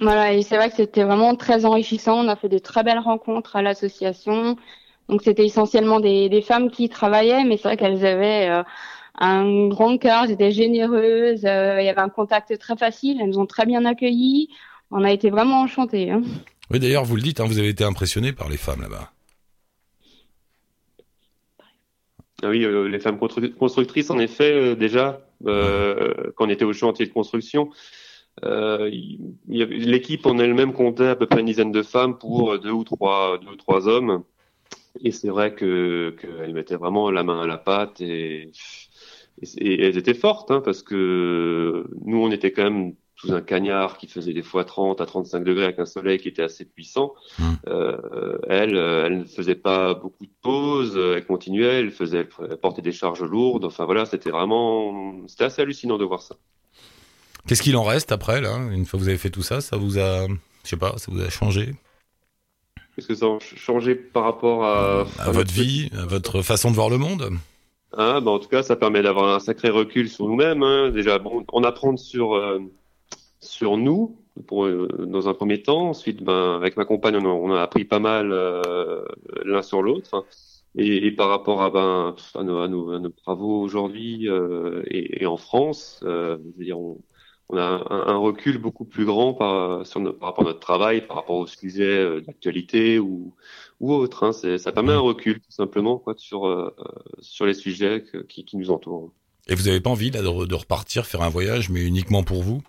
Voilà, 0.00 0.32
et 0.34 0.42
c'est 0.42 0.56
vrai 0.56 0.68
que 0.68 0.76
c'était 0.76 1.04
vraiment 1.04 1.36
très 1.36 1.64
enrichissant. 1.64 2.18
On 2.24 2.28
a 2.28 2.36
fait 2.36 2.50
de 2.50 2.58
très 2.58 2.82
belles 2.82 2.98
rencontres 2.98 3.56
à 3.56 3.62
l'association. 3.62 4.56
Donc, 5.08 5.22
c'était 5.22 5.46
essentiellement 5.46 6.00
des, 6.00 6.28
des, 6.28 6.42
femmes 6.42 6.70
qui 6.70 6.88
travaillaient, 6.88 7.44
mais 7.44 7.56
c'est 7.56 7.68
vrai 7.68 7.76
qu'elles 7.78 8.04
avaient 8.04 8.48
euh, 8.50 8.62
un 9.18 9.68
grand 9.68 9.98
cœur, 9.98 10.24
elles 10.24 10.32
étaient 10.32 10.50
généreuses, 10.50 11.44
euh, 11.44 11.80
il 11.80 11.86
y 11.86 11.88
avait 11.88 12.00
un 12.00 12.08
contact 12.08 12.56
très 12.58 12.76
facile, 12.76 13.18
elles 13.20 13.28
nous 13.28 13.38
ont 13.38 13.46
très 13.46 13.66
bien 13.66 13.84
accueillis. 13.84 14.48
On 14.90 15.04
a 15.04 15.12
été 15.12 15.30
vraiment 15.30 15.62
enchantés. 15.62 16.10
Hein. 16.10 16.22
Oui, 16.70 16.80
d'ailleurs, 16.80 17.04
vous 17.04 17.16
le 17.16 17.22
dites, 17.22 17.40
hein, 17.40 17.46
vous 17.46 17.58
avez 17.58 17.68
été 17.68 17.84
impressionné 17.84 18.32
par 18.32 18.48
les 18.48 18.56
femmes 18.56 18.82
là-bas. 18.82 19.10
Ah 22.42 22.48
oui, 22.48 22.64
euh, 22.64 22.86
les 22.88 22.98
femmes 22.98 23.18
constructrices, 23.18 24.10
en 24.10 24.18
effet, 24.18 24.52
euh, 24.52 24.74
déjà, 24.74 25.20
euh, 25.46 26.32
quand 26.34 26.46
on 26.46 26.50
était 26.50 26.64
au 26.64 26.72
chantier 26.72 27.06
de 27.06 27.12
construction, 27.12 27.70
euh, 28.44 28.90
l'équipe 29.48 30.26
en 30.26 30.38
elle-même 30.38 30.74
comptait 30.74 31.08
à 31.08 31.16
peu 31.16 31.26
près 31.26 31.40
une 31.40 31.46
dizaine 31.46 31.72
de 31.72 31.82
femmes 31.82 32.18
pour 32.18 32.58
deux 32.58 32.70
ou 32.70 32.84
trois, 32.84 33.38
deux 33.38 33.52
ou 33.52 33.56
trois 33.56 33.88
hommes. 33.88 34.24
Et 35.02 35.12
c'est 35.12 35.28
vrai 35.28 35.54
que 35.54 36.14
qu'elles 36.20 36.52
mettaient 36.52 36.76
vraiment 36.76 37.10
la 37.10 37.22
main 37.22 37.40
à 37.42 37.46
la 37.46 37.56
pâte 37.56 38.00
et 38.00 38.50
et, 39.42 39.84
elles 39.84 39.98
étaient 39.98 40.14
fortes, 40.14 40.50
hein, 40.50 40.60
parce 40.64 40.82
que 40.82 41.86
nous, 42.04 42.18
on 42.18 42.30
était 42.30 42.52
quand 42.52 42.64
même 42.64 42.94
sous 43.16 43.32
un 43.32 43.40
cagnard 43.40 43.96
qui 43.96 44.08
faisait 44.08 44.34
des 44.34 44.42
fois 44.42 44.64
30 44.64 45.00
à 45.00 45.06
35 45.06 45.42
degrés 45.42 45.64
avec 45.64 45.78
un 45.78 45.86
soleil 45.86 46.18
qui 46.18 46.28
était 46.28 46.42
assez 46.42 46.66
puissant. 46.66 47.14
Mmh. 47.38 47.44
Euh, 47.68 48.38
elle, 48.48 48.76
elle 48.76 49.18
ne 49.20 49.24
faisait 49.24 49.54
pas 49.54 49.94
beaucoup 49.94 50.26
de 50.26 50.32
pauses, 50.42 50.98
elle 50.98 51.24
continuait, 51.24 51.80
elle 51.80 51.90
faisait, 51.90 52.28
elle 52.40 52.56
portait 52.58 52.82
des 52.82 52.92
charges 52.92 53.22
lourdes. 53.22 53.64
Enfin 53.64 53.86
voilà, 53.86 54.04
c'était 54.04 54.30
vraiment, 54.30 55.26
c'était 55.28 55.44
assez 55.44 55.62
hallucinant 55.62 55.96
de 55.96 56.04
voir 56.04 56.20
ça. 56.20 56.36
Qu'est-ce 57.46 57.62
qu'il 57.62 57.76
en 57.76 57.84
reste 57.84 58.12
après 58.12 58.40
là? 58.40 58.58
Une 58.70 58.84
fois 58.84 58.98
que 58.98 59.04
vous 59.04 59.08
avez 59.08 59.18
fait 59.18 59.30
tout 59.30 59.42
ça, 59.42 59.60
ça 59.60 59.76
vous 59.76 59.98
a, 59.98 60.26
je 60.26 60.68
sais 60.68 60.76
pas, 60.76 60.98
ça 60.98 61.10
vous 61.10 61.20
a 61.20 61.30
changé? 61.30 61.74
Qu'est-ce 62.94 63.08
que 63.08 63.14
ça 63.14 63.26
a 63.26 63.38
changé 63.40 63.94
par 63.94 64.24
rapport 64.24 64.64
à, 64.64 65.06
à, 65.18 65.30
votre 65.30 65.52
vie, 65.52 65.90
à 65.96 66.06
votre 66.06 66.42
façon 66.42 66.70
de 66.70 66.74
voir 66.74 66.90
le 66.90 66.98
monde? 66.98 67.30
Ah, 67.92 68.20
bah 68.20 68.30
en 68.30 68.38
tout 68.38 68.48
cas, 68.48 68.62
ça 68.62 68.76
permet 68.76 69.02
d'avoir 69.02 69.34
un 69.34 69.38
sacré 69.38 69.70
recul 69.70 70.08
sur 70.08 70.26
nous-mêmes. 70.26 70.62
Hein. 70.62 70.90
Déjà, 70.90 71.18
bon, 71.18 71.44
on 71.52 71.64
apprend 71.64 71.96
sur 71.96 72.34
euh, 72.34 72.58
sur 73.40 73.76
nous 73.76 74.18
pour, 74.46 74.66
euh, 74.66 74.88
dans 75.06 75.28
un 75.28 75.34
premier 75.34 75.62
temps. 75.62 75.90
Ensuite, 75.90 76.22
ben, 76.22 76.56
avec 76.56 76.76
ma 76.76 76.84
compagne, 76.84 77.16
on 77.16 77.52
a, 77.52 77.62
appris 77.62 77.84
pas 77.84 78.00
mal 78.00 78.32
euh, 78.32 79.04
l'un 79.44 79.62
sur 79.62 79.82
l'autre. 79.82 80.14
Hein. 80.14 80.24
Et, 80.76 81.06
et, 81.06 81.12
par 81.12 81.28
rapport 81.28 81.62
à, 81.62 81.70
ben, 81.70 82.14
à, 82.34 82.42
nos, 82.42 82.58
à, 82.58 82.68
nos, 82.68 82.90
à 82.92 82.98
nos 82.98 83.08
travaux 83.08 83.62
aujourd'hui 83.62 84.28
et, 84.88 85.22
et, 85.22 85.26
en 85.26 85.38
France, 85.38 86.00
je 86.02 86.36
veux 86.58 86.64
dire, 86.64 86.78
on, 86.78 86.98
a 87.56 87.86
un, 87.88 88.16
recul 88.16 88.58
beaucoup 88.58 88.84
plus 88.84 89.06
grand 89.06 89.32
par, 89.32 89.86
sur 89.86 90.02
par 90.18 90.30
rapport 90.30 90.44
à 90.44 90.48
notre 90.48 90.60
travail, 90.60 91.06
par 91.06 91.16
rapport 91.18 91.36
aux 91.36 91.46
sujets 91.46 92.20
d'actualité 92.20 92.98
ou, 92.98 93.32
ou 93.80 93.92
autre. 93.92 94.24
Hein. 94.24 94.32
Ça 94.32 94.72
permet 94.72 94.92
un 94.92 95.00
recul 95.00 95.40
tout 95.40 95.52
simplement 95.52 95.98
quoi, 95.98 96.14
sur, 96.16 96.46
euh, 96.46 96.74
sur 97.20 97.46
les 97.46 97.54
sujets 97.54 98.04
qui, 98.28 98.44
qui, 98.44 98.56
nous 98.56 98.70
entourent. 98.70 99.12
Et 99.48 99.54
vous 99.54 99.64
n'avez 99.64 99.80
pas 99.80 99.90
envie 99.90 100.10
là, 100.10 100.22
de, 100.22 100.46
de, 100.46 100.54
repartir 100.54 101.06
faire 101.06 101.22
un 101.22 101.28
voyage, 101.28 101.70
mais 101.70 101.84
uniquement 101.84 102.22
pour 102.22 102.42
vous? 102.42 102.62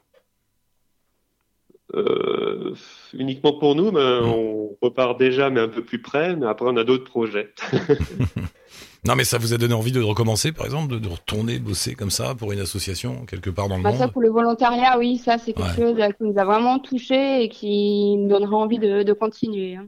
Euh, 1.95 2.75
Uniquement 3.13 3.53
pour 3.53 3.75
nous, 3.75 3.91
ben, 3.91 4.21
mmh. 4.21 4.25
on 4.25 4.77
repart 4.81 5.17
déjà, 5.17 5.49
mais 5.49 5.61
un 5.61 5.69
peu 5.69 5.83
plus 5.83 6.01
près. 6.01 6.35
Mais 6.35 6.45
après, 6.45 6.65
on 6.67 6.77
a 6.77 6.83
d'autres 6.83 7.05
projets. 7.05 7.53
Non, 9.05 9.15
mais 9.15 9.23
ça 9.23 9.37
vous 9.37 9.53
a 9.53 9.57
donné 9.57 9.73
envie 9.73 9.93
de 9.93 10.01
recommencer, 10.01 10.51
par 10.51 10.65
exemple, 10.65 10.93
de, 10.93 10.99
de 10.99 11.07
retourner 11.07 11.59
bosser 11.59 11.95
comme 11.95 12.09
ça 12.09 12.35
pour 12.35 12.51
une 12.51 12.59
association 12.59 13.25
quelque 13.25 13.49
part 13.49 13.69
dans 13.69 13.77
le 13.77 13.83
bah, 13.83 13.91
monde 13.91 13.99
Ça, 13.99 14.09
pour 14.09 14.21
le 14.21 14.29
volontariat, 14.29 14.97
oui, 14.97 15.17
ça, 15.17 15.37
c'est 15.37 15.53
quelque 15.53 15.79
ouais. 15.79 15.95
chose 15.97 16.13
qui 16.17 16.23
nous 16.23 16.37
a 16.37 16.43
vraiment 16.43 16.77
touché 16.79 17.43
et 17.43 17.47
qui 17.47 18.17
nous 18.17 18.27
donnera 18.27 18.57
envie 18.57 18.79
de, 18.79 19.03
de 19.03 19.13
continuer. 19.13 19.75
Hein. 19.75 19.87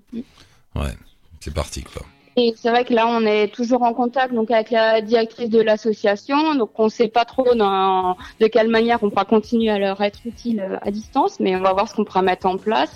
Ouais, 0.75 0.95
c'est 1.39 1.54
parti, 1.54 1.84
quoi. 1.84 2.04
Et 2.36 2.54
c'est 2.56 2.69
vrai 2.69 2.86
que 2.86 2.93
là, 2.93 3.06
on 3.08 3.25
est 3.25 3.54
toujours 3.54 3.82
en 3.84 3.93
contact 3.93 4.34
donc 4.34 4.49
avec 4.49 4.71
la 4.71 5.02
directrice 5.02 5.49
de 5.49 5.60
l'association, 5.60 6.56
donc 6.56 6.69
on 6.78 6.86
ne 6.86 6.89
sait 6.89 7.10
pas 7.10 7.25
trop 7.25 7.54
dans, 7.54 8.15
de 8.39 8.47
quelle 8.47 8.69
manière 8.69 9.04
on 9.04 9.10
pourra 9.10 9.25
continuer 9.25 9.69
à 9.69 9.80
leur 9.80 9.99
être 10.02 10.19
utile 10.25 10.62
euh, 10.62 10.78
à 10.82 10.91
distance, 10.91 11.39
mais 11.41 11.56
on 11.56 11.62
va 11.62 11.73
voir 11.73 11.89
ce 11.89 11.95
qu'on 11.95 12.06
pourra 12.06 12.21
mettre 12.21 12.45
en 12.45 12.58
place. 12.58 12.91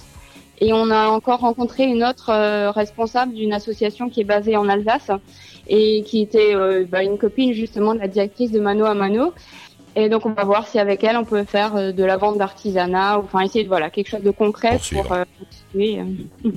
Et 0.59 0.71
on 0.71 0.89
a 0.91 1.07
encore 1.07 1.39
rencontré 1.39 1.83
une 1.83 2.03
autre 2.03 2.29
euh, 2.29 2.71
responsable 2.71 3.33
d'une 3.33 3.51
association 3.53 4.09
qui 4.09 4.21
est 4.21 4.25
basée 4.25 4.55
en 4.55 4.69
Alsace 4.69 5.11
et 5.67 6.03
qui 6.03 6.21
était 6.21 6.55
euh, 6.55 6.85
bah, 6.89 7.03
une 7.03 7.17
copine 7.17 7.53
justement 7.53 7.93
de 7.93 7.99
la 7.99 8.07
directrice 8.07 8.51
de 8.51 8.61
Mano 8.61 8.85
à 8.85 8.93
Mano. 8.93 9.33
Et 9.95 10.09
donc 10.09 10.25
on 10.25 10.31
va 10.31 10.43
voir 10.43 10.67
si 10.67 10.79
avec 10.79 11.03
elle 11.03 11.17
on 11.17 11.25
peut 11.25 11.43
faire 11.43 11.75
euh, 11.75 11.91
de 11.91 12.03
la 12.03 12.17
vente 12.17 12.37
d'artisanat 12.37 13.19
ou 13.19 13.23
enfin 13.23 13.41
essayer 13.41 13.63
de 13.63 13.69
voilà 13.69 13.89
quelque 13.89 14.09
chose 14.09 14.23
de 14.23 14.31
concret 14.31 14.79
pour, 14.91 15.03
pour 15.03 15.17
continuer. 15.39 16.01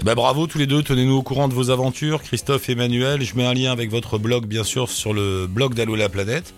Eh 0.00 0.02
ben, 0.02 0.14
bravo 0.14 0.46
tous 0.46 0.56
les 0.56 0.66
deux, 0.66 0.82
tenez-nous 0.82 1.16
au 1.16 1.22
courant 1.22 1.46
de 1.46 1.52
vos 1.52 1.68
aventures, 1.68 2.22
Christophe 2.22 2.70
et 2.70 2.72
Emmanuel. 2.72 3.20
Je 3.20 3.36
mets 3.36 3.44
un 3.44 3.52
lien 3.52 3.70
avec 3.70 3.90
votre 3.90 4.16
blog 4.16 4.46
bien 4.46 4.64
sûr 4.64 4.88
sur 4.88 5.12
le 5.12 5.46
blog 5.46 5.74
d'Allo 5.74 5.94
la 5.94 6.08
planète. 6.08 6.54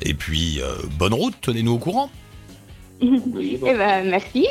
Et 0.00 0.14
puis 0.14 0.62
euh, 0.62 0.72
bonne 0.98 1.12
route, 1.12 1.34
tenez-nous 1.42 1.72
au 1.72 1.78
courant. 1.78 2.10
Oui, 3.02 3.20
bon. 3.60 3.66
eh 3.68 3.74
ben, 3.74 4.08
merci. 4.08 4.46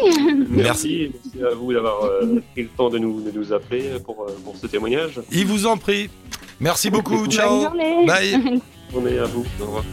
merci. 0.51 1.09
Merci 1.33 1.43
à 1.43 1.55
vous 1.55 1.73
d'avoir 1.73 2.03
euh, 2.03 2.39
pris 2.53 2.61
le 2.61 2.69
temps 2.69 2.91
de 2.91 2.99
nous, 2.99 3.21
de 3.21 3.31
nous 3.31 3.53
appeler 3.53 3.85
pour, 4.05 4.27
euh, 4.29 4.37
pour 4.45 4.55
ce 4.55 4.67
témoignage. 4.67 5.19
Il 5.31 5.47
vous 5.47 5.65
en 5.65 5.77
prie. 5.77 6.07
Merci 6.59 6.91
beaucoup. 6.91 7.25
Ciao. 7.25 7.49
Bonne 7.49 7.63
journée. 7.63 8.05
Bye. 8.05 8.31
Bonne 8.39 8.61
journée 8.93 9.17
à 9.17 9.25
vous. 9.25 9.45
Au 9.59 9.65
revoir. 9.65 9.83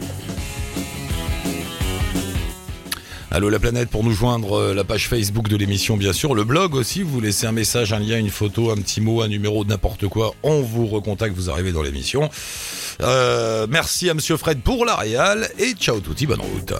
Allô 3.35 3.49
la 3.49 3.59
planète 3.59 3.89
pour 3.89 4.05
nous 4.05 4.13
joindre 4.13 4.71
la 4.73 4.85
page 4.85 5.09
Facebook 5.09 5.49
de 5.49 5.57
l'émission 5.57 5.97
bien 5.97 6.13
sûr, 6.13 6.35
le 6.35 6.45
blog 6.45 6.73
aussi, 6.73 7.01
vous 7.01 7.19
laissez 7.19 7.45
un 7.45 7.51
message, 7.51 7.91
un 7.91 7.99
lien, 7.99 8.17
une 8.17 8.29
photo, 8.29 8.71
un 8.71 8.77
petit 8.77 9.01
mot, 9.01 9.21
un 9.23 9.27
numéro, 9.27 9.65
n'importe 9.65 10.07
quoi, 10.07 10.33
on 10.41 10.61
vous 10.61 10.85
recontacte, 10.87 11.35
vous 11.35 11.49
arrivez 11.49 11.73
dans 11.73 11.81
l'émission. 11.81 12.29
Euh, 13.01 13.67
merci 13.69 14.09
à 14.09 14.13
Monsieur 14.13 14.37
Fred 14.37 14.61
pour 14.61 14.85
la 14.85 14.95
réal 14.95 15.49
et 15.59 15.73
ciao 15.73 15.99
touti, 15.99 16.25
bonne 16.25 16.39
route. 16.39 16.73